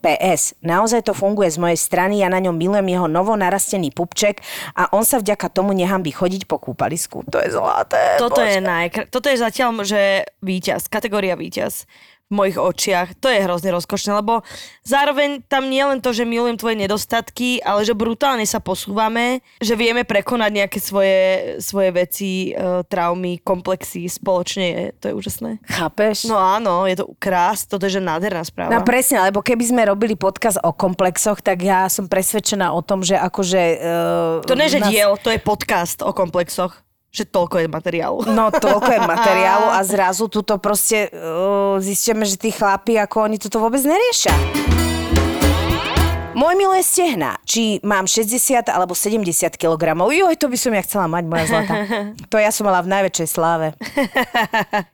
[0.00, 0.56] PS.
[0.64, 4.40] Naozaj to funguje z mojej strany, ja na ňom milujem jeho novo narastený pupček
[4.72, 7.20] a on sa vďaka tomu nehambí chodiť po kúpalisku.
[7.28, 8.16] To je zlaté.
[8.16, 8.48] Toto bože.
[8.48, 11.84] je, najkr- Toto je zatiaľ, že víťaz, kategória víťaz
[12.30, 13.18] v mojich očiach.
[13.18, 14.46] To je hrozne rozkošné, lebo
[14.86, 19.74] zároveň tam nie len to, že milujem tvoje nedostatky, ale že brutálne sa posúvame, že
[19.74, 21.18] vieme prekonať nejaké svoje,
[21.58, 24.64] svoje veci, e, traumy, komplexy spoločne.
[24.70, 25.50] Je, to je úžasné.
[25.66, 26.30] Chápeš?
[26.30, 28.70] No áno, je to krás, toto je že nádherná správa.
[28.70, 33.02] No presne, lebo keby sme robili podcast o komplexoch, tak ja som presvedčená o tom,
[33.02, 33.62] že akože...
[33.82, 36.78] Uh, to nie, že diel, to je podcast o komplexoch.
[37.10, 38.18] Že toľko je materiálu.
[38.30, 43.36] No toľko je materiálu a zrazu tuto proste uh, zistíme, že tí chlapi, ako oni
[43.38, 44.89] toto vôbec neriešia.
[46.40, 47.36] Môj miluje stehna.
[47.44, 49.92] Či mám 60 alebo 70 kg.
[49.92, 51.74] Joj, to by som ja chcela mať, moja zlata.
[52.32, 53.76] To ja som mala v najväčšej sláve.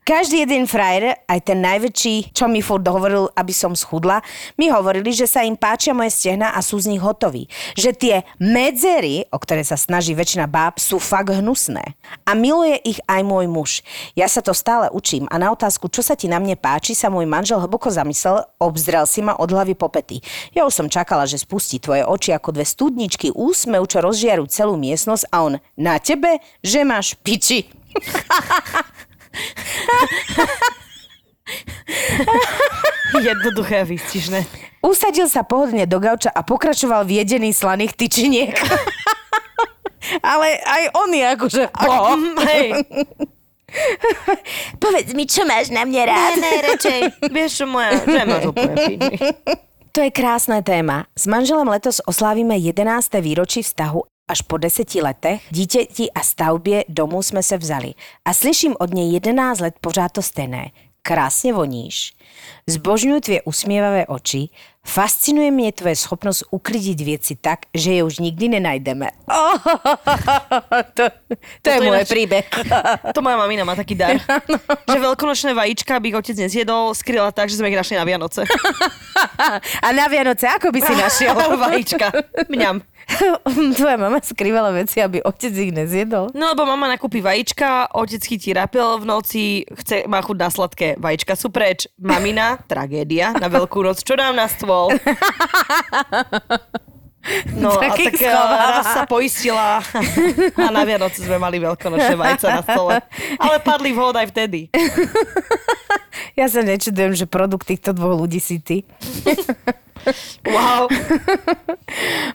[0.03, 4.24] Každý jeden frajer, aj ten najväčší, čo mi furt hovoril, aby som schudla,
[4.57, 7.47] mi hovorili, že sa im páčia moje stehna a sú z nich hotoví.
[7.76, 11.94] Že tie medzery, o ktoré sa snaží väčšina báb, sú fakt hnusné.
[12.24, 13.70] A miluje ich aj môj muž.
[14.16, 17.12] Ja sa to stále učím a na otázku, čo sa ti na mne páči, sa
[17.12, 20.24] môj manžel hlboko zamyslel, obzrel si ma od hlavy po pety.
[20.57, 24.74] Ja už som čakala, že spustí tvoje oči ako dve studničky úsmev, čo rozžiaru celú
[24.80, 27.68] miestnosť a on na tebe, že máš piči.
[33.16, 34.45] Jednoduché a výstižné.
[34.84, 38.55] Usadil sa pohodlne do gauča a pokračoval v jedení slaných tyčiniek.
[40.22, 41.62] Ale aj on je akože...
[41.74, 41.93] Po.
[42.47, 42.66] Hej,
[44.82, 46.39] Povedz mi, čo máš na mne rád.
[46.39, 47.01] ne, radšej.
[47.34, 48.84] Vieš čo moja, že máš úplne.
[49.97, 51.07] To je krásna téma.
[51.18, 53.14] S manželem letos oslávime 11.
[53.20, 57.94] výročí vztahu až po deseti letech, dítěti a stavbě domů jsme se vzali.
[58.24, 60.70] A slyším od něj 11 let pořád to stejné.
[61.03, 62.12] Krásně voníš.
[62.66, 64.49] Zbožňuji tvoje usmievavé oči.
[64.87, 69.09] Fascinuje mě tvoje schopnost uklidit věci tak, že je už nikdy nenajdeme.
[69.28, 69.59] Oh,
[70.95, 71.03] to,
[71.62, 72.47] to je Toto môj príbeh.
[73.14, 74.22] To moja mamina má taký dar.
[74.93, 78.47] že veľkonočné vajíčka by ich otec nezjedol, skryla tak, že sme ich našli na Vianoce.
[79.82, 81.34] A na Vianoce, ako by si našiel?
[81.34, 82.07] vajíčka.
[82.47, 82.84] Mňam.
[83.78, 86.34] Tvoja mama skrývala veci, aby otec ich nezjedol.
[86.34, 90.89] No lebo mama nakúpi vajíčka, otec chytí rapel v noci, chce, má chuť na sladké,
[90.99, 91.87] vajíčka sú preč.
[91.97, 94.76] Mamina, tragédia, na veľkú noc, čo dám na stôl?
[97.59, 98.66] No a Tak eh, schováva.
[98.70, 99.83] raz sa poistila
[100.62, 103.03] a na Vianoce sme mali veľkonočné vajce na stole.
[103.43, 104.61] Ale padli vhod aj vtedy.
[106.37, 108.85] Ja sa nečudujem, že produkt týchto dvoch ľudí si ty.
[110.45, 110.89] Wow.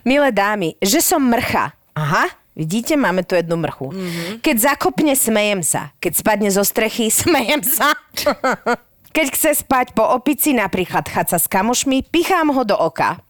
[0.02, 1.70] Milé dámy, že som mrcha.
[1.94, 3.94] Aha, vidíte, máme tu jednu mrchu.
[3.94, 4.32] Mm-hmm.
[4.42, 5.94] Keď zakopne, smejem sa.
[6.02, 7.94] Keď spadne zo strechy, smejem sa.
[9.12, 13.20] Keď chce spať po opici, napríklad chaca s kamošmi, pichám ho do oka.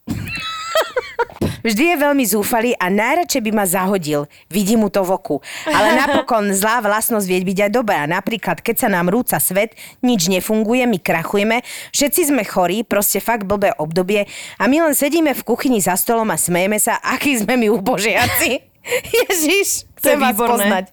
[1.63, 4.27] Vždy je veľmi zúfalý a najradšej by ma zahodil.
[4.51, 5.37] Vidím mu to v oku.
[5.67, 8.03] Ale napokon zlá vlastnosť vie byť aj dobrá.
[8.07, 11.63] Napríklad, keď sa nám rúca svet, nič nefunguje, my krachujeme,
[11.95, 14.27] všetci sme chorí, proste fakt blbé obdobie
[14.59, 18.59] a my len sedíme v kuchyni za stolom a smejeme sa, akí sme my ubožiaci.
[19.23, 20.85] Ježiš, chcem vás poznať.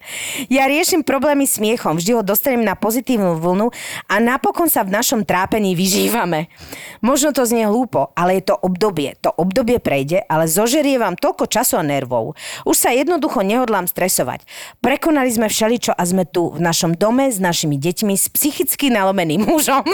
[0.53, 3.73] Ja riešim problémy smiechom, vždy ho dostanem na pozitívnu vlnu
[4.05, 6.53] a napokon sa v našom trápení vyžívame.
[7.01, 9.17] Možno to znie hlúpo, ale je to obdobie.
[9.25, 12.37] To obdobie prejde, ale zožerie vám toľko času a nervov.
[12.69, 14.45] Už sa jednoducho nehodlám stresovať.
[14.77, 19.41] Prekonali sme všeličo a sme tu v našom dome s našimi deťmi s psychicky nalomeným
[19.41, 19.89] mužom,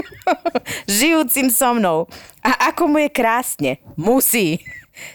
[0.91, 2.11] žijúcim so mnou.
[2.43, 3.71] A ako mu je krásne.
[3.95, 4.59] Musí.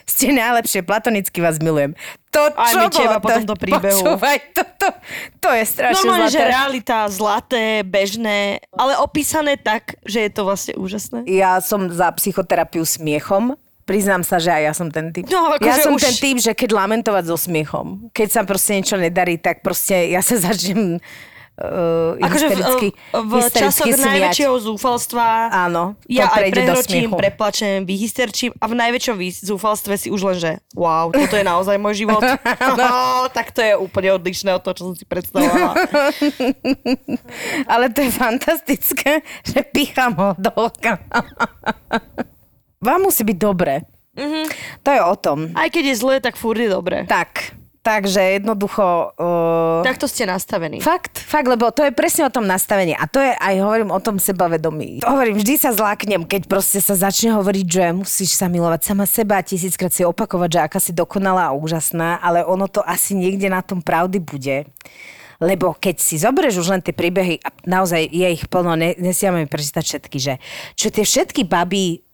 [0.03, 1.97] Ste najlepšie, platonicky vás milujem.
[2.29, 4.01] To, Aj čo my teba bolo, po tomto príbehu.
[4.07, 4.87] Počúvaj, to, to,
[5.37, 6.35] to je strašne Normálne, zlaté.
[6.37, 8.39] že realita, zlaté, bežné,
[8.71, 11.27] ale opísané tak, že je to vlastne úžasné.
[11.27, 13.59] Ja som za psychoterapiu smiechom.
[13.81, 15.27] Priznám sa, že aj ja som ten typ.
[15.27, 18.77] No, akože ja som už- ten typ, že keď lamentovať so smiechom, keď sa proste
[18.77, 21.01] niečo nedarí, tak proste ja sa začnem
[21.59, 24.07] uh, Akože v, hystericky, v hystericky časoch smiať.
[24.07, 30.21] najväčšieho zúfalstva Áno, to ja aj prehročím, preplačem, vyhysterčím a v najväčšom zúfalstve si už
[30.31, 32.21] len, že wow, toto je naozaj môj život.
[32.79, 35.73] oh, tak to je úplne odlišné od toho, čo som si predstavovala.
[37.71, 40.99] Ale to je fantastické, že pichám ho do oka.
[42.85, 43.85] Vám musí byť dobre.
[44.17, 44.45] Mm-hmm.
[44.83, 45.37] To je o tom.
[45.55, 47.07] Aj keď je zlé, tak furt je dobré.
[47.07, 49.17] Tak, takže jednoducho...
[49.17, 49.81] Uh...
[49.81, 50.81] Takto ste nastavení.
[50.81, 52.93] Fakt, fakt, lebo to je presne o tom nastavení.
[52.93, 55.01] A to je aj, hovorím o tom sebavedomí.
[55.01, 59.41] Hovorím, vždy sa zláknem, keď proste sa začne hovoriť, že musíš sa milovať sama seba
[59.41, 63.65] tisíckrát si opakovať, že aká si dokonalá a úžasná, ale ono to asi niekde na
[63.65, 64.69] tom pravdy bude.
[65.41, 69.49] Lebo keď si zoberieš už len tie príbehy, a naozaj je ich plno, ne, nesiame
[69.49, 70.33] prečítať všetky, že
[70.77, 72.05] čo tie všetky baby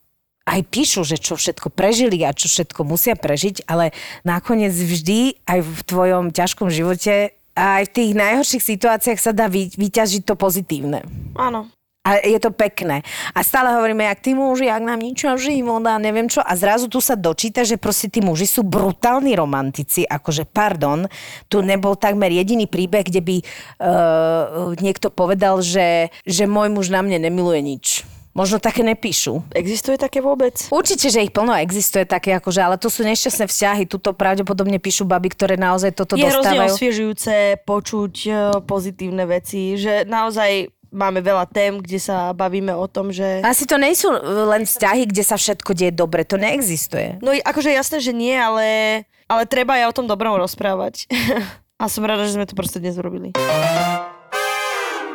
[0.48, 3.92] aj píšu, že čo všetko prežili a čo všetko musia prežiť, ale
[4.24, 9.52] nakoniec vždy aj v tvojom ťažkom živote a aj v tých najhorších situáciách sa dá
[9.52, 11.04] vy, vyťažiť to pozitívne.
[11.36, 11.68] Áno.
[12.08, 13.04] A je to pekné.
[13.36, 16.40] A stále hovoríme, jak tí muži, jak nám nič život a neviem čo.
[16.40, 20.08] A zrazu tu sa dočíta, že proste tí muži sú brutálni romantici.
[20.08, 21.12] Akože, pardon,
[21.52, 27.04] tu nebol takmer jediný príbeh, kde by uh, niekto povedal, že, že môj muž na
[27.04, 28.08] mne nemiluje nič.
[28.38, 29.42] Možno také nepíšu.
[29.50, 30.70] Existuje také vôbec?
[30.70, 33.84] Určite, že ich plno existuje také, akože, ale to sú nešťastné vzťahy.
[33.90, 36.70] Tuto pravdepodobne píšu baby, ktoré naozaj toto je hrozne dostávajú.
[36.78, 37.34] osviežujúce
[37.66, 38.32] počuť e,
[38.62, 43.42] pozitívne veci, že naozaj máme veľa tém, kde sa bavíme o tom, že...
[43.42, 46.22] Asi to nie sú len vzťahy, kde sa všetko deje dobre.
[46.30, 47.18] To neexistuje.
[47.26, 51.10] No akože jasné, že nie, ale, ale treba aj o tom dobrom rozprávať.
[51.82, 53.38] A som rada, že sme to proste dnes urobili.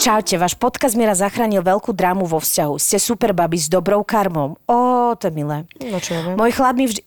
[0.02, 2.74] Čaute, váš podcast mi raz zachránil veľkú drámu vo vzťahu.
[2.74, 4.58] Ste super babi s dobrou karmou.
[4.66, 5.62] Ó, to je milé.
[5.78, 6.34] No čo ja viem.
[6.34, 7.06] Môj chlap mi vždy...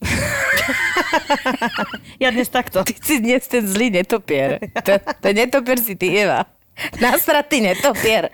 [2.24, 2.80] Ja dnes takto.
[2.88, 4.64] Ty si dnes ten zlý netopier.
[4.80, 6.48] To, to netopier si ty, Eva.
[6.96, 8.32] Nasratý netopier.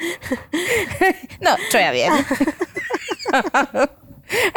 [1.43, 2.15] No, čo ja viem.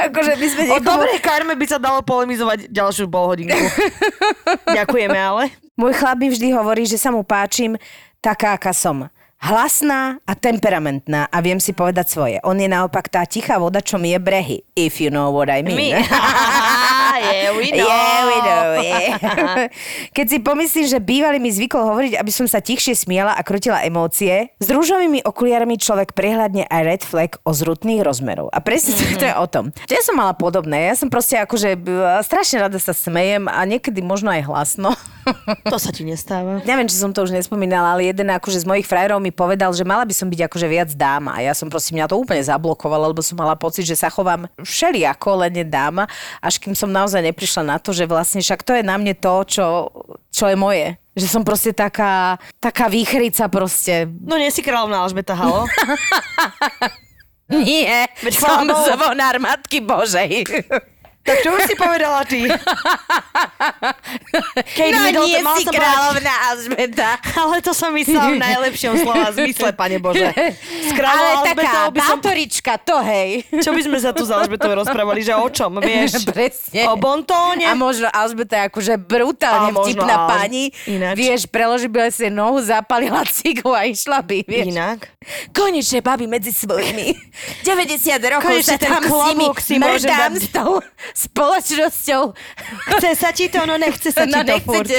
[0.05, 0.85] akože my sme O niekomu...
[0.85, 3.57] dobrej karme by sa dalo polemizovať ďalšiu polhodinku.
[4.77, 5.49] Ďakujeme ale.
[5.73, 7.73] Môj chlap mi vždy hovorí, že sa mu páčim
[8.21, 9.09] taká, aká som.
[9.45, 12.37] Hlasná a temperamentná a viem si povedať svoje.
[12.41, 14.65] On je naopak tá tichá voda, čo mi je brehy.
[14.73, 15.93] If you know what I mean.
[16.01, 17.85] yeah, we know.
[17.85, 18.14] Yeah,
[18.81, 19.67] yeah.
[20.17, 23.83] Keď si pomyslím, že bývalý mi zvykol hovoriť, aby som sa tichšie smiala a krutila
[23.83, 28.49] emócie, s rúžovými okuliarmi človek prehľadne aj red flag o zrutných rozmerov.
[28.51, 29.19] A presne mm-hmm.
[29.19, 29.65] to je o tom.
[29.87, 30.91] Ja som mala podobné.
[30.91, 31.77] Ja som proste akože
[32.25, 34.91] strašne rada sa smejem a niekedy možno aj hlasno.
[35.73, 36.61] To sa ti nestáva.
[36.69, 39.81] Neviem, či som to už nespomínala, ale jeden akože z mojich frajerov mi povedal, že
[39.81, 41.41] mala by som byť akože viac dáma.
[41.41, 44.45] A ja som proste mňa to úplne zablokovalo, lebo som mala pocit, že sa chovám
[44.61, 46.05] všelijako, len dáma,
[46.37, 49.45] až kým som naozaj neprišla na to, že vlastne však to je na mne to,
[49.45, 49.65] čo,
[50.33, 50.97] čo je moje.
[51.15, 54.09] Že som proste taká, taká výchrica proste.
[54.09, 55.63] No nie si kráľovná Alžbeta, halo?
[57.45, 60.49] Nie, Veď som zvonár Matky Božej.
[61.25, 62.45] Tak čo už si povedala ty?
[64.77, 67.17] Kate no Middleton, nie si kráľovná Alžbeta.
[67.33, 70.29] Ale to som myslela v najlepšom slova zmysle, pane Bože.
[70.85, 72.21] S Ale taká by som...
[72.21, 73.41] bátorička, to hej.
[73.49, 76.21] Čo by sme sa tu s Alžbetou rozprávali, že o čom, vieš?
[76.29, 76.85] Presne.
[76.93, 77.65] O bontóne?
[77.65, 80.29] A možno Alžbeta je akože brutálne A možno vtipná áno.
[80.29, 80.63] pani.
[80.85, 81.15] Ináč.
[81.17, 84.77] Vieš, preloží by si nohu, zapalila ciglu a išla by, vieš.
[84.77, 85.09] Inak.
[85.49, 87.17] Konečne babi medzi svojimi.
[87.65, 90.37] 90 rokov Konečne sa tam klobúk si môže dať.
[90.37, 90.77] s tou
[91.15, 92.35] spoločnosťou.
[92.91, 94.91] Chce sa ti to, no nechce sa ti No to furt.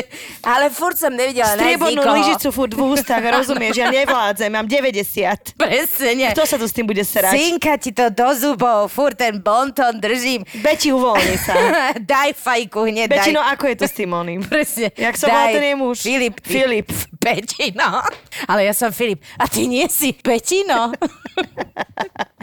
[0.42, 3.76] ale furt som nevidela Striebornú lyžicu furt v ústach, rozumieš?
[3.76, 5.54] Ja nevládzem, mám 90.
[5.54, 6.32] Presne.
[6.32, 7.36] Kto sa tu s tým bude serať?
[7.36, 10.40] Cinka ti to do zubov, furt ten bonton držím.
[10.58, 11.52] Beti, uvoľni sa.
[12.00, 13.20] daj fajku hneď, daj.
[13.20, 14.40] Betino, ako je to s tým oným?
[14.48, 14.88] Presne.
[14.96, 15.52] Jak volá Daj.
[15.52, 15.96] ten jej muž?
[16.00, 16.36] Filip.
[16.40, 16.88] ty- Filip.
[17.20, 18.00] Betino.
[18.46, 19.20] Ale ja som Filip.
[19.36, 20.94] A ty nie si Betino.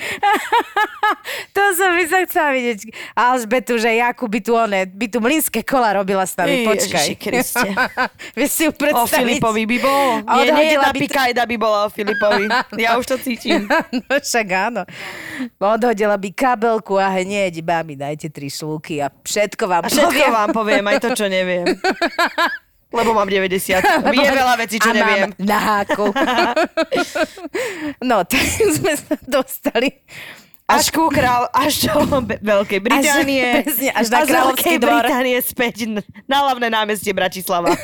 [1.56, 2.80] to som by sa chcela vidieť.
[3.14, 6.64] Alžbetu, že Jakub by tu one, by tu mlínske kola robila s nami.
[6.64, 7.08] Ježiši Počkaj.
[7.18, 7.70] Kriste.
[8.38, 9.40] Vieš si ju O predstaviť?
[9.40, 10.10] Filipovi by bolo.
[10.40, 12.46] Nie, nie, jedna by pikajda by bola o Filipovi.
[12.78, 13.68] Ja už to cítim.
[14.08, 14.82] no však áno.
[15.60, 20.34] Odhodila by kabelku a hneď, babi, dajte tri šlúky a všetko vám A všetko poviem.
[20.34, 21.66] vám poviem, aj to, čo neviem.
[22.94, 23.82] Lebo mám 90.
[24.14, 25.34] Je veľa vecí, čo a neviem.
[25.34, 26.14] Mám na háku.
[28.10, 28.46] no, tak
[28.78, 29.90] sme sa dostali
[30.64, 33.68] Až ku král, až do Veľkej Británie.
[33.68, 35.04] presne, až na Kráľovský dvor.
[35.04, 35.76] Británie späť
[36.24, 37.76] na hlavné námestie Bratislava.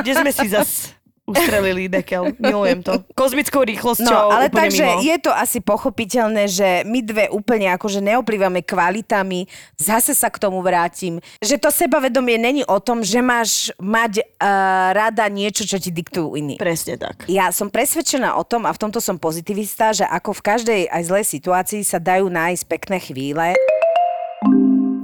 [0.00, 2.34] kde sme si zas ustrelili dekel.
[2.42, 2.98] Milujem to.
[3.14, 5.02] Kozmickou rýchlosťou No, ale takže mimo.
[5.06, 9.46] je to asi pochopiteľné, že my dve úplne akože neoplývame kvalitami,
[9.78, 14.90] zase sa k tomu vrátim, že to sebavedomie není o tom, že máš mať uh,
[14.92, 16.54] rada niečo, čo ti diktujú iní.
[16.58, 17.30] Presne tak.
[17.30, 21.02] Ja som presvedčená o tom, a v tomto som pozitivista, že ako v každej aj
[21.06, 23.54] zlej situácii sa dajú nájsť pekné chvíle.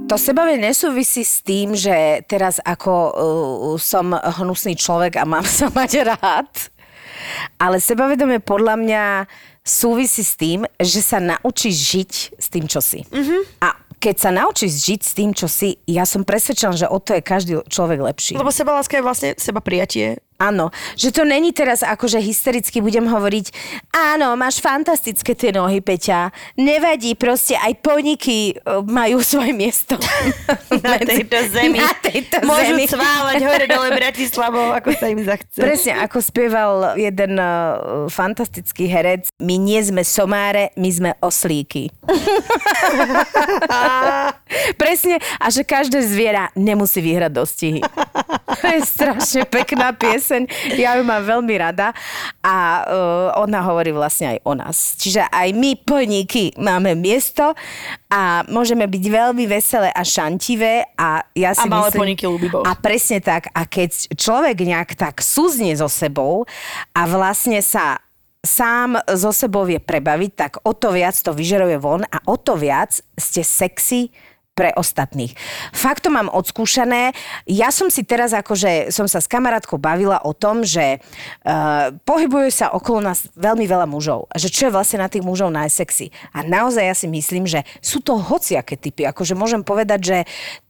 [0.09, 3.13] To sebavie nesúvisí s tým, že teraz ako uh,
[3.77, 6.49] som hnusný človek a mám sa mať rád,
[7.61, 9.03] ale sebavedomie podľa mňa
[9.61, 13.05] súvisí s tým, že sa naučíš žiť s tým, čo si.
[13.05, 13.61] Mm-hmm.
[13.61, 17.13] A keď sa naučíš žiť s tým, čo si, ja som presvedčená, že o to
[17.13, 18.33] je každý človek lepší.
[18.33, 20.25] Lebo sebaláska je vlastne seba prijatie.
[20.39, 23.51] Áno, že to není teraz ako, že hystericky budem hovoriť,
[23.91, 26.31] áno, máš fantastické tie nohy, Peťa.
[26.55, 29.99] Nevadí, proste aj poniky e, majú svoje miesto.
[30.79, 31.83] Na tejto zemi.
[31.83, 32.87] Na tejto Môžu zemi.
[32.87, 35.59] cválať hore dole Bratislavou, ako sa im zachce.
[35.59, 41.91] Presne, ako spieval jeden uh, fantastický herec, my nie sme somáre, my sme oslíky.
[44.79, 47.83] Presne, a že každé zviera nemusí vyhrať dostihy.
[48.61, 50.45] To je strašne pekná pieseň,
[50.75, 51.95] ja ju mám veľmi rada
[52.43, 54.99] a uh, ona hovorí vlastne aj o nás.
[54.99, 57.55] Čiže aj my poníky máme miesto
[58.11, 62.15] a môžeme byť veľmi veselé a šantivé a ja si A malé myslím...
[62.19, 62.63] ľúbi Boh.
[62.65, 63.51] A presne tak.
[63.55, 66.43] A keď človek nejak tak súznie so sebou
[66.93, 68.01] a vlastne sa
[68.39, 72.55] sám so sebou vie prebaviť, tak o to viac to vyžeruje von a o to
[72.55, 74.15] viac ste sexy
[74.59, 75.31] pre ostatných.
[75.71, 77.15] Fakt to mám odskúšané.
[77.47, 82.51] Ja som si teraz akože, som sa s kamarátkou bavila o tom, že uh, pohybuje
[82.51, 84.27] sa okolo nás veľmi veľa mužov.
[84.35, 86.11] Že čo je vlastne na tých mužov najsexy.
[86.35, 89.07] A naozaj ja si myslím, že sú to hociaké typy.
[89.07, 90.17] Akože môžem povedať, že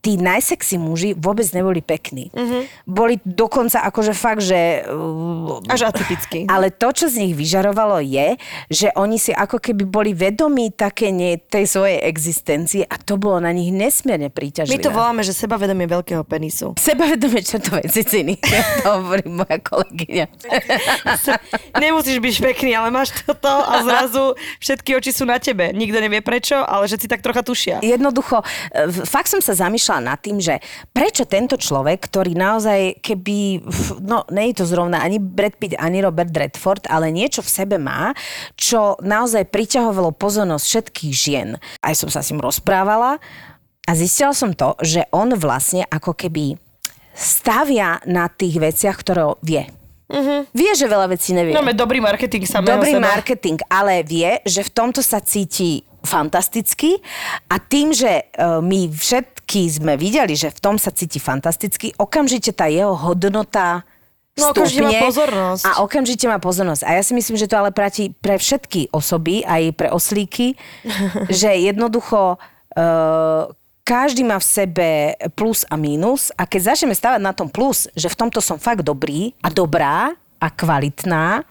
[0.06, 2.30] tí najsexy muži vôbec neboli pekní.
[2.30, 2.62] Mm-hmm.
[2.86, 4.86] Boli dokonca akože fakt, že...
[4.86, 6.46] Uh, Až atypický.
[6.46, 8.38] ale to, čo z nich vyžarovalo je,
[8.70, 13.40] že oni si ako keby boli vedomí také nie, tej svojej existencie a to bolo
[13.40, 14.76] na nich nesmierne príťažlivé.
[14.76, 16.76] My to voláme, že sebavedomie veľkého penisu.
[16.76, 18.36] Sebavedomie čertovej ciciny,
[18.84, 20.26] to hovorí moja kolegyňa.
[21.80, 25.72] Nemusíš byť pekný, ale máš toto a zrazu všetky oči sú na tebe.
[25.72, 27.80] Nikto nevie prečo, ale že si tak trocha tušia.
[27.80, 28.44] Jednoducho,
[29.08, 30.60] fakt som sa zamýšľala nad tým, že
[30.92, 33.64] prečo tento človek, ktorý naozaj keby,
[34.04, 37.78] no nie je to zrovna ani Brad Pitt, ani Robert Redford, ale niečo v sebe
[37.80, 38.12] má,
[38.60, 41.56] čo naozaj priťahovalo pozornosť všetkých žien.
[41.80, 43.22] Aj som sa s ním rozprávala
[43.90, 46.62] a zistila som to, že on vlastne ako keby
[47.18, 49.66] stavia na tých veciach, ktoré vie.
[50.10, 50.46] Uh-huh.
[50.54, 51.58] Vie, že veľa vecí nevie.
[51.58, 53.18] Máme dobrý marketing samého Dobrý seba.
[53.18, 57.02] marketing, ale vie, že v tomto sa cíti fantasticky
[57.50, 62.54] a tým, že e, my všetky sme videli, že v tom sa cíti fantasticky, okamžite
[62.54, 63.86] tá jeho hodnota
[64.40, 65.64] No, okamžite má pozornosť.
[65.68, 66.88] A okamžite má pozornosť.
[66.88, 70.56] A ja si myslím, že to ale platí pre všetky osoby, aj pre oslíky,
[71.28, 73.52] že jednoducho uh,
[73.90, 74.90] každý má v sebe
[75.34, 78.86] plus a mínus a keď začneme stavať na tom plus, že v tomto som fakt
[78.86, 81.42] dobrý a dobrá a kvalitná,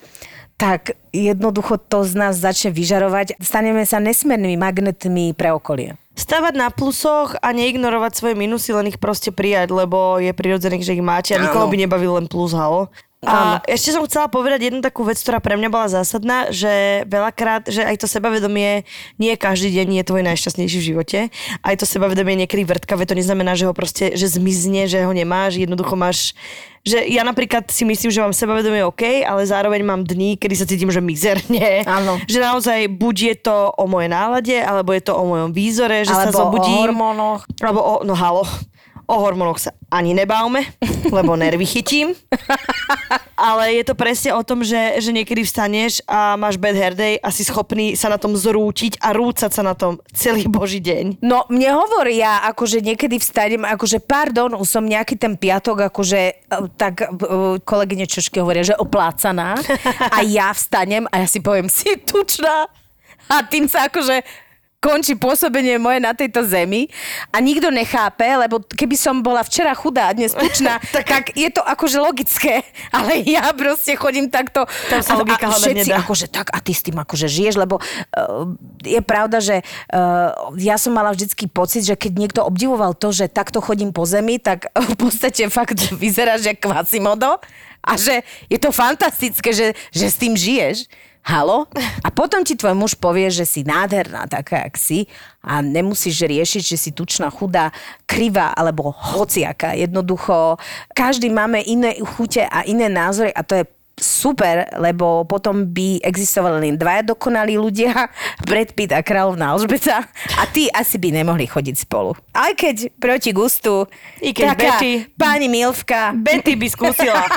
[0.54, 3.42] tak jednoducho to z nás začne vyžarovať.
[3.42, 5.98] Staneme sa nesmernými magnetmi pre okolie.
[6.18, 10.98] stavať na plusoch a neignorovať svoje minusy, len ich proste prijať, lebo je prirodzený, že
[10.98, 12.90] ich máte a nikoho by nebavil len plus, halo.
[13.26, 17.66] A ešte som chcela povedať jednu takú vec, ktorá pre mňa bola zásadná, že veľakrát,
[17.66, 18.86] že aj to sebavedomie
[19.18, 21.18] nie každý deň je tvoj najšťastnejší v živote.
[21.66, 25.58] Aj to sebavedomie niekedy vrtkavé, to neznamená, že ho proste, že zmizne, že ho nemáš,
[25.58, 26.38] jednoducho máš
[26.86, 30.64] že ja napríklad si myslím, že mám sebavedomie OK, ale zároveň mám dní, kedy sa
[30.64, 31.84] cítim, že mizerne.
[31.84, 32.16] Áno.
[32.30, 36.14] Že naozaj buď je to o mojej nálade, alebo je to o mojom výzore, že
[36.14, 36.80] Alebo sa zobudím.
[36.80, 37.40] o hormónoch.
[37.60, 38.48] Alebo o, no halo,
[39.08, 40.68] o hormónoch sa ani nebávme,
[41.16, 42.12] lebo nervy chytím.
[43.38, 47.14] Ale je to presne o tom, že, že niekedy vstaneš a máš bad hair day
[47.22, 51.24] a si schopný sa na tom zrútiť a rúcať sa na tom celý boží deň.
[51.24, 56.34] No, mne hovoria, akože niekedy vstanem, akože pardon, som nejaký ten piatok, akože e,
[56.76, 57.06] tak e,
[57.62, 59.56] kolegyne Češky hovoria, že oplácaná
[60.16, 62.66] a ja vstanem a ja si poviem, si tučná
[63.30, 64.47] a tým sa akože
[64.78, 66.86] končí pôsobenie moje na tejto zemi
[67.34, 70.78] a nikto nechápe, lebo keby som bola včera chudá a dnes tučná,
[71.10, 72.62] tak je to akože logické,
[72.96, 75.98] ale ja proste chodím takto Tam sa a, a všetci nedá.
[75.98, 78.54] akože tak a ty s tým akože žiješ, lebo uh,
[78.86, 83.26] je pravda, že uh, ja som mala vždycky pocit, že keď niekto obdivoval to, že
[83.26, 87.42] takto chodím po zemi, tak v podstate fakt vyzeráš jak Quasimodo
[87.82, 90.86] a že je to fantastické, že, že s tým žiješ.
[91.24, 91.68] Halo?
[92.00, 94.98] A potom ti tvoj muž povie, že si nádherná taká, jak si
[95.44, 97.74] a nemusíš riešiť, že si tučná, chudá,
[98.08, 99.76] krivá alebo hociaká.
[99.76, 100.56] Jednoducho,
[100.96, 103.64] každý máme iné chute a iné názory a to je
[103.98, 108.08] super, lebo potom by existovali len dvaja dokonalí ľudia,
[108.48, 110.06] Brad Pitt a kráľovná Alžbeta
[110.38, 112.14] a tí asi by nemohli chodiť spolu.
[112.32, 113.84] Aj keď proti gustu
[114.22, 117.26] I keď taká Betty- pani Milvka Betty by skúsila.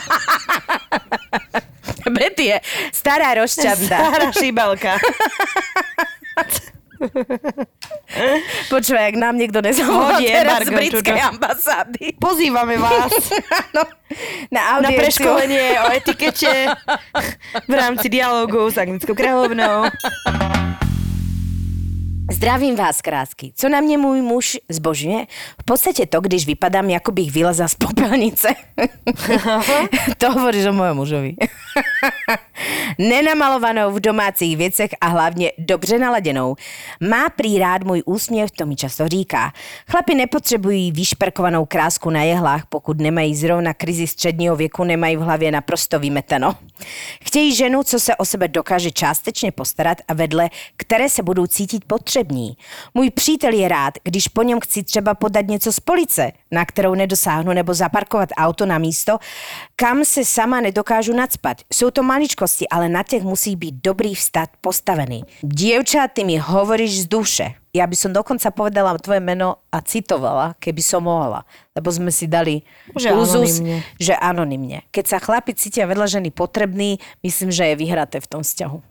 [2.10, 2.58] Betty je
[2.90, 3.98] stará rozčanda.
[3.98, 4.98] Stará šibalka.
[8.70, 11.30] Počúvaj, ak nám niekto nezavolal teraz z britskej čučo.
[11.34, 12.04] ambasády.
[12.22, 13.10] Pozývame vás
[13.76, 13.82] no,
[14.54, 16.70] na na preškolenie o etikete
[17.66, 19.90] v rámci dialogu s Anglickou kráľovnou.
[22.32, 23.54] Zdravím vás, krásky.
[23.56, 25.26] Co na mě můj muž zbožňuje?
[25.62, 28.48] V podstatě to, když vypadám, jako bych vylezla z popelnice.
[30.18, 31.36] to hovoríš o mojom mužovi.
[32.98, 36.56] Nenamalovanou v domácích věcech a hlavně dobře naladěnou.
[37.10, 39.54] Má prý rád můj úsměv, to mi často říká.
[39.88, 45.52] Chlapi nepotřebují vyšperkovanou krásku na jehlách, pokud nemají zrovna krizi středního věku, nemají v hlavě
[45.52, 46.56] naprosto vymeteno.
[47.26, 51.86] Chtějí ženu, co se o sebe dokáže částečně postarat a vedle které se budou cítit
[52.24, 52.58] potřební.
[52.94, 56.94] Můj přítel je rád, když po něm chci třeba podat něco z police, na kterou
[56.96, 59.18] nedosáhnu, nebo zaparkovat auto na místo,
[59.76, 61.58] kam se sama nedokážu nadspat.
[61.74, 65.24] Jsou to maličkosti, ale na těch musí být dobrý vstat postavený.
[65.44, 67.48] Dievča, ty mi hovoríš z duše.
[67.72, 71.48] Ja by som dokonca povedala tvoje meno a citovala, keby som mohla.
[71.72, 72.68] Lebo sme si dali
[73.00, 73.80] Že úzus, anonymne.
[73.96, 74.80] že anonymne.
[74.92, 78.91] Keď sa chlapi cítia vedľa ženy potrebný, myslím, že je vyhraté v tom vzťahu.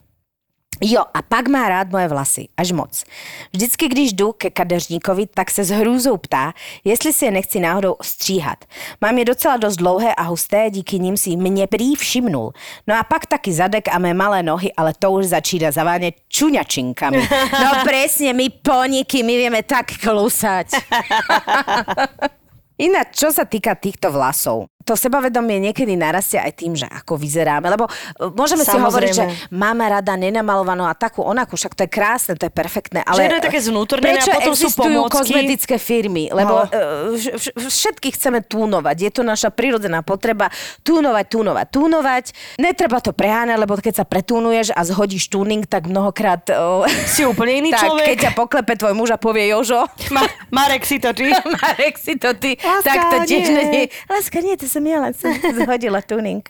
[0.80, 3.04] Jo, a pak má rád moje vlasy, až moc.
[3.52, 6.52] Vždycky, když jdu ke kadeřníkovi, tak se s hrůzou ptá,
[6.84, 8.64] jestli si je nechci náhodou ostříhat.
[9.00, 12.52] Mám je docela dost dlouhé a husté, díky nim si mě prý všimnul.
[12.86, 17.28] No a pak taky zadek a mé malé nohy, ale to už začína zavánět čuňačinkami.
[17.52, 20.66] No presne, my poniky, my vieme tak klusať.
[22.80, 27.68] Ináč, čo sa týka týchto vlasov, to sebavedomie niekedy narastie aj tým, že ako vyzeráme,
[27.68, 27.90] lebo e,
[28.28, 28.86] môžeme si Samozrejme.
[28.88, 33.00] hovoriť, že máme rada nenamalovanú a takú onakú, však to je krásne, to je perfektné,
[33.02, 35.14] ale je také znútornené prečo a potom sú pomôcky?
[35.14, 36.26] kozmetické firmy?
[36.28, 36.66] Lebo No.
[36.66, 36.78] e,
[37.14, 42.24] vš- vš- všetky chceme túnovať, je to naša prirodzená potreba túnovať, túnovať, túnovať.
[42.56, 46.58] Netreba to preháňať, lebo keď sa pretúnuješ a zhodíš túning, tak mnohokrát e,
[47.12, 48.06] Si úplne iný tak, človek.
[48.06, 51.30] keď ťa poklepe tvoj muž a povie Jožo, Ma- Marek si to ty.
[51.62, 53.64] Marek si to ty, Láska, tak to tiež nie.
[53.68, 53.84] nie.
[54.06, 56.40] Láska, nie, to som ja len som zhodila tuning.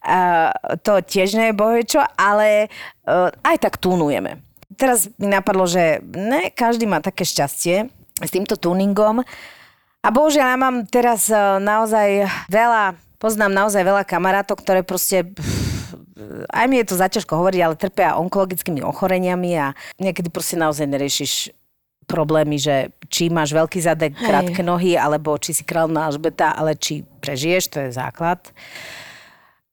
[0.00, 0.48] Uh,
[0.80, 2.72] to tiež nie je bohečo, ale
[3.04, 4.40] uh, aj tak tunujeme.
[4.80, 7.92] Teraz mi napadlo, že ne, každý má také šťastie
[8.24, 9.20] s týmto tuningom.
[10.00, 15.28] A bohužiaľ, ja mám teraz uh, naozaj veľa, poznám naozaj veľa kamarátov, ktoré proste
[16.48, 21.32] aj mi je to zaťažko hovoriť, ale trpia onkologickými ochoreniami a niekedy proste naozaj neriešiš
[22.10, 24.26] problémy, že či máš veľký zadek, Hej.
[24.26, 28.40] krátke nohy, alebo či si kráľovná Alžbeta, ale či prežiješ, to je základ.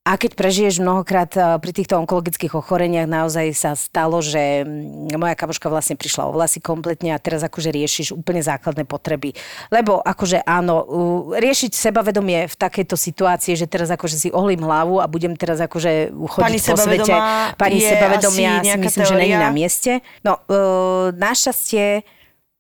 [0.08, 5.36] A keď prežiješ mnohokrát eh, pri týchto onkologických ochoreniach, naozaj sa stalo, že mm, moja
[5.36, 9.36] kamoška vlastne prišla o vlasy kompletne a teraz akože riešiš úplne základné potreby.
[9.68, 10.88] Lebo akože áno,
[11.36, 16.16] riešiť sebavedomie v takejto situácii, že teraz akože si ohlím hlavu a budem teraz akože
[16.16, 17.16] chodiť Pani po svete.
[17.60, 19.44] Pani sebavedomia si myslím, že není teória?
[19.44, 19.92] na mieste.
[20.24, 22.08] No, uh, našťastie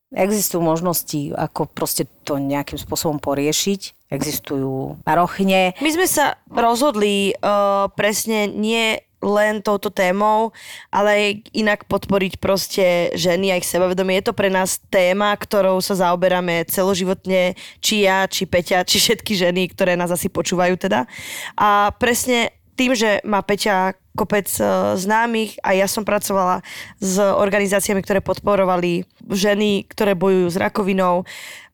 [0.07, 3.91] Existujú možnosti, ako proste to nejakým spôsobom poriešiť.
[4.07, 5.75] Existujú parochne.
[5.83, 10.53] My sme sa rozhodli uh, presne nie len touto témou,
[10.93, 12.85] ale inak podporiť proste
[13.17, 14.21] ženy a ich sebavedomie.
[14.21, 19.33] Je to pre nás téma, ktorou sa zaoberáme celoživotne, či ja, či Peťa, či všetky
[19.33, 21.09] ženy, ktoré nás asi počúvajú teda.
[21.57, 24.65] A presne tým, že má Peťa kopec e,
[24.97, 26.65] známych a ja som pracovala
[26.97, 31.25] s organizáciami, ktoré podporovali ženy, ktoré bojujú s rakovinou, e,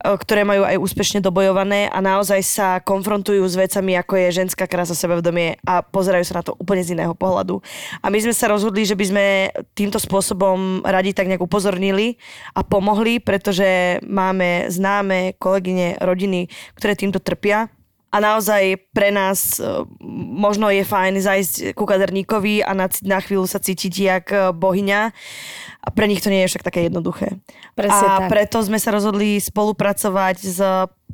[0.03, 4.91] ktoré majú aj úspešne dobojované a naozaj sa konfrontujú s vecami, ako je ženská krása
[4.91, 7.63] sebavedomie a pozerajú sa na to úplne z iného pohľadu.
[8.03, 9.25] A my sme sa rozhodli, že by sme
[9.71, 12.19] týmto spôsobom radi tak nejak upozornili
[12.51, 17.71] a pomohli, pretože máme známe kolegyne, rodiny, ktoré týmto trpia
[18.14, 19.66] a naozaj pre nás e,
[20.38, 25.01] možno je fajn zajsť ku kaderníkovi a na, na chvíľu sa cítiť jak e, bohyňa.
[25.84, 27.41] A pre nich to nie je však také jednoduché.
[27.74, 28.30] Presne a tak.
[28.30, 30.61] preto sme sa rozhodli spolupracovať s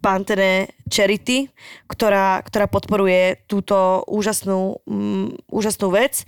[0.03, 1.49] Pantene Charity,
[1.87, 6.27] ktorá, ktorá podporuje túto úžasnú, um, úžasnú vec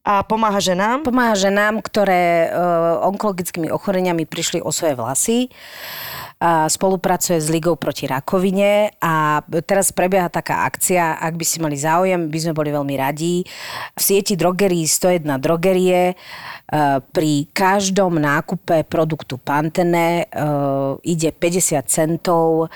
[0.00, 1.04] a pomáha ženám.
[1.04, 5.38] Pomáha ženám, ktoré uh, onkologickými ochoreniami prišli o svoje vlasy.
[6.44, 12.28] Spolupracuje s Ligou proti rakovine a teraz prebieha taká akcia, ak by si mali záujem,
[12.28, 13.48] by sme boli veľmi radí.
[13.96, 22.68] V sieti drogerí 101 drogerie uh, pri každom nákupe produktu Pantene uh, ide 50 centov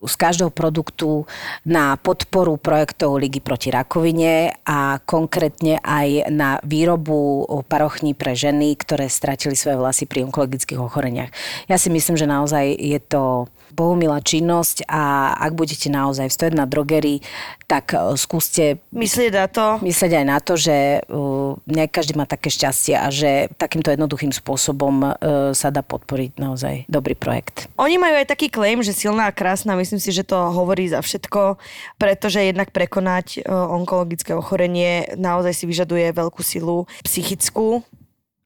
[0.00, 1.28] z každého produktu
[1.68, 9.12] na podporu projektov Ligy proti rakovine a konkrétne aj na výrobu parochní pre ženy, ktoré
[9.12, 11.28] stratili svoje vlasy pri onkologických ochoreniach.
[11.68, 16.68] Ja si myslím, že naozaj je to bohumilá činnosť a ak budete naozaj v na
[16.68, 17.24] drogerii,
[17.64, 19.66] tak uh, skúste Myslieť na to.
[19.80, 24.36] myslieť aj na to, že uh, nie každý má také šťastie a že takýmto jednoduchým
[24.36, 27.70] spôsobom uh, sa dá podporiť naozaj dobrý projekt.
[27.80, 30.98] Oni majú aj taký claim, že silná a krásna, myslím si, že to hovorí za
[31.00, 31.56] všetko,
[31.96, 37.86] pretože jednak prekonať e, onkologické ochorenie naozaj si vyžaduje veľkú silu psychickú,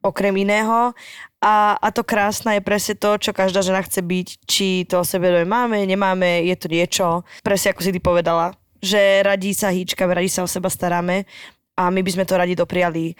[0.04, 0.92] okrem iného.
[1.40, 5.04] A, a to krásne je presne to, čo každá žena chce byť, či to o
[5.04, 7.06] sebe máme, nemáme, je to niečo,
[7.44, 11.28] presne ako si ty povedala, že radi sa hýčkame, radi sa o seba staráme
[11.76, 13.12] a my by sme to radi dopriali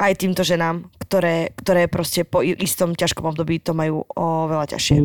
[0.00, 4.96] aj týmto ženám, ktoré, ktoré proste po istom ťažkom období to majú oveľa ťažšie.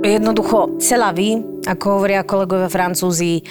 [0.00, 3.44] Jednoducho, celá vy, ako hovoria kolegovia Francúzi.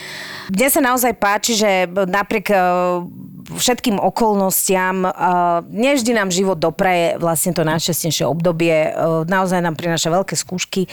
[0.49, 2.49] Mne sa naozaj páči, že napriek
[3.55, 5.11] všetkým okolnostiam, eh,
[5.69, 8.93] nevždy nám život dopraje vlastne to najšťastnejšie obdobie, eh,
[9.25, 10.85] naozaj nám prináša veľké skúšky,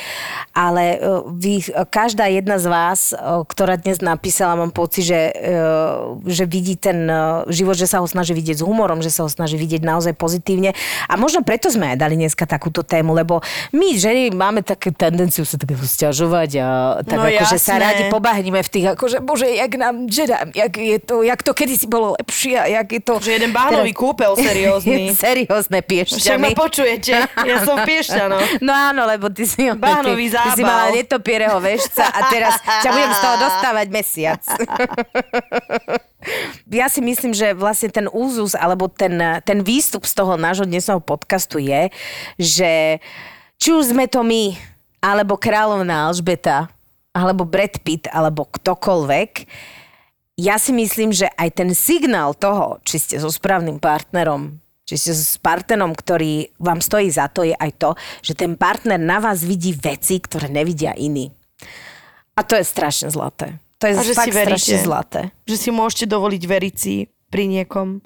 [0.57, 3.13] ale vy, každá jedna z vás,
[3.47, 5.21] ktorá dnes napísala, mám pocit, že,
[6.25, 7.07] že vidí ten
[7.53, 10.73] život, že sa ho snaží vidieť s humorom, že sa ho snaží vidieť naozaj pozitívne.
[11.07, 13.45] A možno preto sme aj dali dneska takúto tému, lebo
[13.77, 16.69] my ženy máme také tendenciu sa tak stiažovať a
[17.05, 20.99] tak No akože sa radi pobahníme v tých, akože bože, jak nám ženám, jak je
[20.99, 23.19] to, jak to kedysi bolo lepšie a jak je to...
[23.19, 25.11] Že jeden bahnový kúpel seriózny.
[25.27, 28.63] Seriózne Však ma počujete, ja som piešťano.
[28.63, 30.71] No áno, lebo ty si, Bahnový ty, ty si zábal.
[30.71, 34.43] mala netopiereho vešca a teraz ťa budem z toho dostávať mesiac.
[36.67, 39.15] Ja si myslím, že vlastne ten úzus alebo ten,
[39.47, 41.87] ten výstup z toho nášho dnesného podcastu je,
[42.35, 42.99] že
[43.63, 44.59] či už sme to my,
[44.99, 46.67] alebo kráľovná Alžbeta,
[47.15, 49.31] alebo Brad Pitt, alebo ktokoľvek,
[50.37, 55.13] ja si myslím, že aj ten signál toho, či ste so správnym partnerom, či ste
[55.17, 57.91] s partnerom, ktorý vám stojí za to, je aj to,
[58.23, 61.33] že ten partner na vás vidí veci, ktoré nevidia iní.
[62.37, 63.57] A to je strašne zlaté.
[63.81, 64.61] To je A že fakt si veríte.
[64.61, 65.21] strašne zlaté.
[65.49, 66.95] Že si môžete dovoliť veriť si
[67.33, 68.05] pri niekom.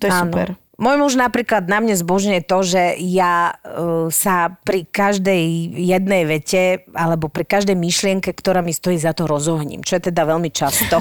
[0.00, 0.32] To je Áno.
[0.32, 0.56] super.
[0.82, 6.82] Môj muž napríklad na mne zbožňuje to, že ja uh, sa pri každej jednej vete
[6.90, 9.86] alebo pri každej myšlienke, ktorá mi stojí za to, rozohním.
[9.86, 10.98] Čo je teda veľmi často.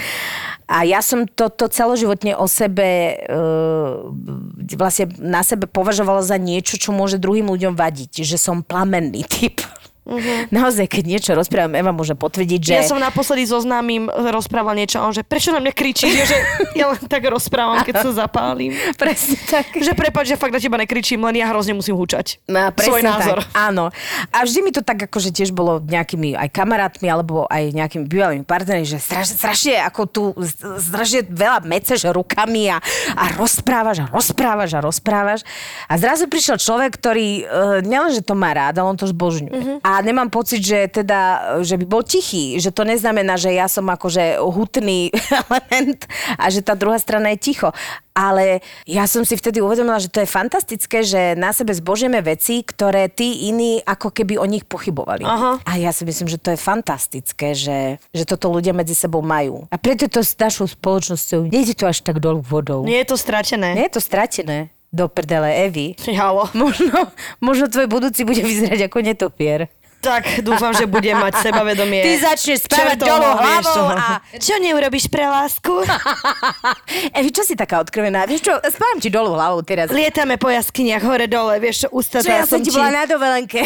[0.72, 4.08] A ja som toto celoživotne o sebe, uh,
[4.80, 8.24] vlastne na sebe považovala za niečo, čo môže druhým ľuďom vadiť.
[8.24, 9.60] Že som plamenný typ.
[10.02, 10.50] Uh-huh.
[10.50, 12.72] Naozaj, keď niečo rozprávam, Eva môže potvrdiť, že...
[12.74, 16.36] Ja som naposledy so známym rozprával niečo a on, že prečo na mňa kričíš, že
[16.74, 18.74] ja len tak rozprávam, keď sa zapálim.
[19.02, 19.70] Presne tak.
[19.70, 22.42] Že prepáč, že fakt na teba nekričím, len ja hrozne musím hučať.
[22.50, 23.46] No, Svoj názor.
[23.46, 23.94] Tak, áno.
[24.34, 28.42] A vždy mi to tak akože tiež bolo nejakými aj kamarátmi alebo aj nejakými bývalými
[28.42, 30.22] partnermi, že strašne, strašne ako tu
[30.82, 32.82] strašne veľa meceš rukami a,
[33.14, 35.46] a rozprávaš a rozprávaš a rozprávaš.
[35.86, 39.54] A zrazu prišiel človek, ktorý uh, nielenže to má rád, ale on to zbožňuje.
[39.54, 39.74] Mhm.
[39.86, 43.68] A A nemám pocit, že teda, že by bol tichý, že to neznamená, že ja
[43.68, 45.12] som akože hutný
[45.44, 46.08] element
[46.40, 47.68] a že tá druhá strana je ticho.
[48.16, 52.64] Ale ja som si vtedy uvedomila, že to je fantastické, že na sebe zbožieme veci,
[52.64, 55.28] ktoré tí iní ako keby o nich pochybovali.
[55.28, 55.60] Aha.
[55.64, 59.68] A ja si myslím, že to je fantastické, že, že toto ľudia medzi sebou majú.
[59.68, 62.84] A preto to s našou spoločnosťou nejde to až tak dolu vodou.
[62.88, 63.76] Nie je to stratené.
[63.76, 64.72] Nie je to stratené.
[64.92, 65.96] Do prdele, Evi.
[66.12, 66.52] Halo.
[66.52, 67.08] Možno,
[67.40, 69.72] možno tvoj budúci bude vyzerať ako netopier.
[70.02, 72.02] Tak dúfam, že bude mať sebavedomie.
[72.02, 74.18] Ty začneš spávať dolu hlavou a...
[74.50, 75.70] Čo neurobíš pre lásku?
[77.18, 78.26] Evi, čo si taká odkrvená?
[78.26, 79.94] Vieš čo, spávam ti dolu hlavou teraz.
[79.94, 83.62] Lietame po jaskyniach hore-dole, vieš čo, ústa Čo ja som ti bola na dovolenke.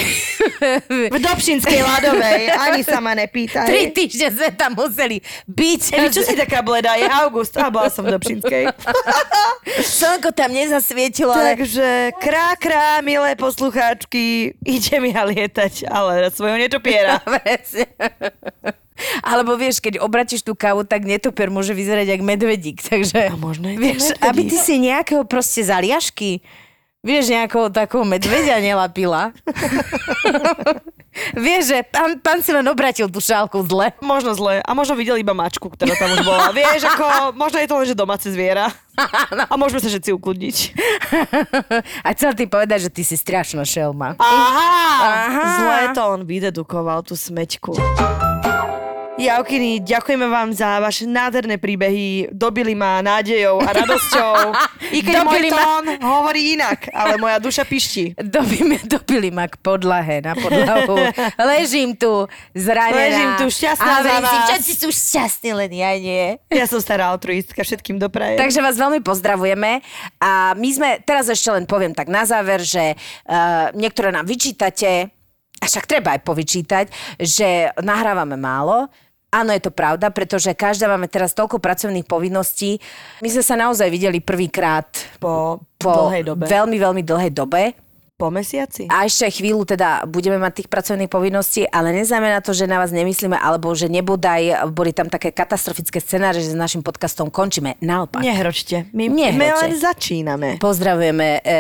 [1.15, 3.65] v Dobšinskej ľadovej, ani sa ma nepýtaj.
[3.65, 5.83] Tri týždne sme tam museli byť.
[5.97, 7.01] Evi, čo si taká bledá?
[7.01, 8.77] Je august a bola som v Dobšinskej.
[9.81, 11.57] Slnko tam nezasvietilo, ale...
[11.57, 17.23] Takže krá, krá, milé poslucháčky, ide mi a lietať, ale na svojho netopiera.
[19.23, 22.81] Alebo vieš, keď obratíš tú kávu, tak netopier môže vyzerať jak medvedík.
[22.81, 24.25] Takže, A možno je vieš, medvedík.
[24.25, 26.41] aby ty si nejakého proste zaliašky,
[27.07, 29.31] vieš, nejakého takého medvedia nelapila.
[31.47, 33.95] vieš, že pán, pán si len obratil tú šálku zle.
[34.03, 34.59] Možno zle.
[34.67, 36.51] A možno videl iba mačku, ktorá tam už bola.
[36.51, 38.67] Vieš, ako, možno je to len, že domáce zviera.
[39.47, 40.57] A môžeme sa všetci ukludniť.
[42.03, 44.19] A chcel ty povedať, že ty si strašná šelma.
[44.19, 44.71] Aha!
[45.07, 45.45] Aha.
[45.63, 47.77] Zle to on vydedukoval, tú smeťku.
[49.17, 52.29] Javkiny, ďakujeme vám za vaše nádherné príbehy.
[52.37, 54.53] Dobili ma nádejou a radosťou.
[54.97, 55.85] I keď Dobili môj ma- tón
[56.21, 58.13] hovorí inak, ale moja duša pišti.
[58.37, 61.01] Dobíme, dobili ma k podlahe, na podlahu.
[61.41, 63.09] Ležím tu zranená.
[63.09, 64.37] Ležím tu šťastná a za vás.
[64.53, 66.37] všetci sú šťastní, len ja nie.
[66.53, 68.37] Ja som stará altruistka, všetkým doprajem.
[68.37, 69.81] Takže vás veľmi pozdravujeme
[70.21, 75.09] a my sme, teraz ešte len poviem tak na záver, že uh, niektoré nám vyčítate,
[75.57, 76.87] a však treba aj povyčítať,
[77.17, 78.93] že nahrávame málo,
[79.35, 82.79] Áno, je to pravda, pretože každá máme teraz toľko pracovných povinností.
[83.21, 84.87] My sme sa naozaj videli prvýkrát
[85.19, 86.45] po, po dlhej dobe.
[86.47, 87.86] veľmi, veľmi dlhej dobe.
[88.17, 88.89] Po mesiaci?
[88.89, 92.89] A ešte chvíľu teda budeme mať tých pracovných povinností, ale neznamená to, že na vás
[92.89, 97.77] nemyslíme, alebo že nebodaj boli tam také katastrofické scenáre, že s našim podcastom končíme.
[97.77, 98.25] Naopak.
[98.25, 98.89] Nehročte.
[98.97, 99.61] My, my Nehročte.
[99.61, 100.49] len začíname.
[100.57, 101.51] Pozdravujeme e,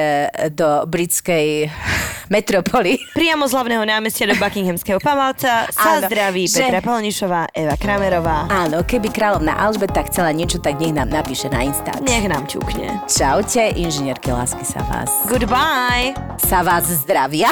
[0.49, 1.69] do britskej
[2.33, 3.05] metropoly.
[3.13, 8.49] Priamo z hlavného námestia do Buckinghamského paláca sa Áno, zdraví že- Petra Polnišová, Eva Kramerová.
[8.49, 12.01] Áno, keby kráľovná Alžbeta chcela niečo, tak nech nám napíše na Instač.
[12.01, 12.97] Nech nám čukne.
[13.05, 15.13] Čaute, inžinierky lásky sa vás.
[15.29, 16.17] Goodbye.
[16.47, 17.51] Sa vás zdravia.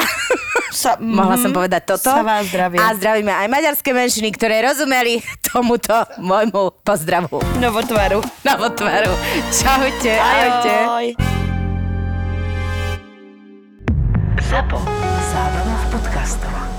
[0.71, 2.07] Sa, Mohla som povedať toto.
[2.07, 2.79] Sa vás zdravia.
[2.79, 7.43] A zdravíme aj maďarské menšiny, ktoré rozumeli tomuto môjmu pozdravu.
[7.59, 8.23] Novotvaru.
[8.47, 9.11] Novotvaru.
[9.51, 10.75] Čaute, ahojte.
[10.87, 11.07] Ahoj.
[14.47, 14.79] Zapo.
[15.27, 16.74] Zábrná v podcastovách.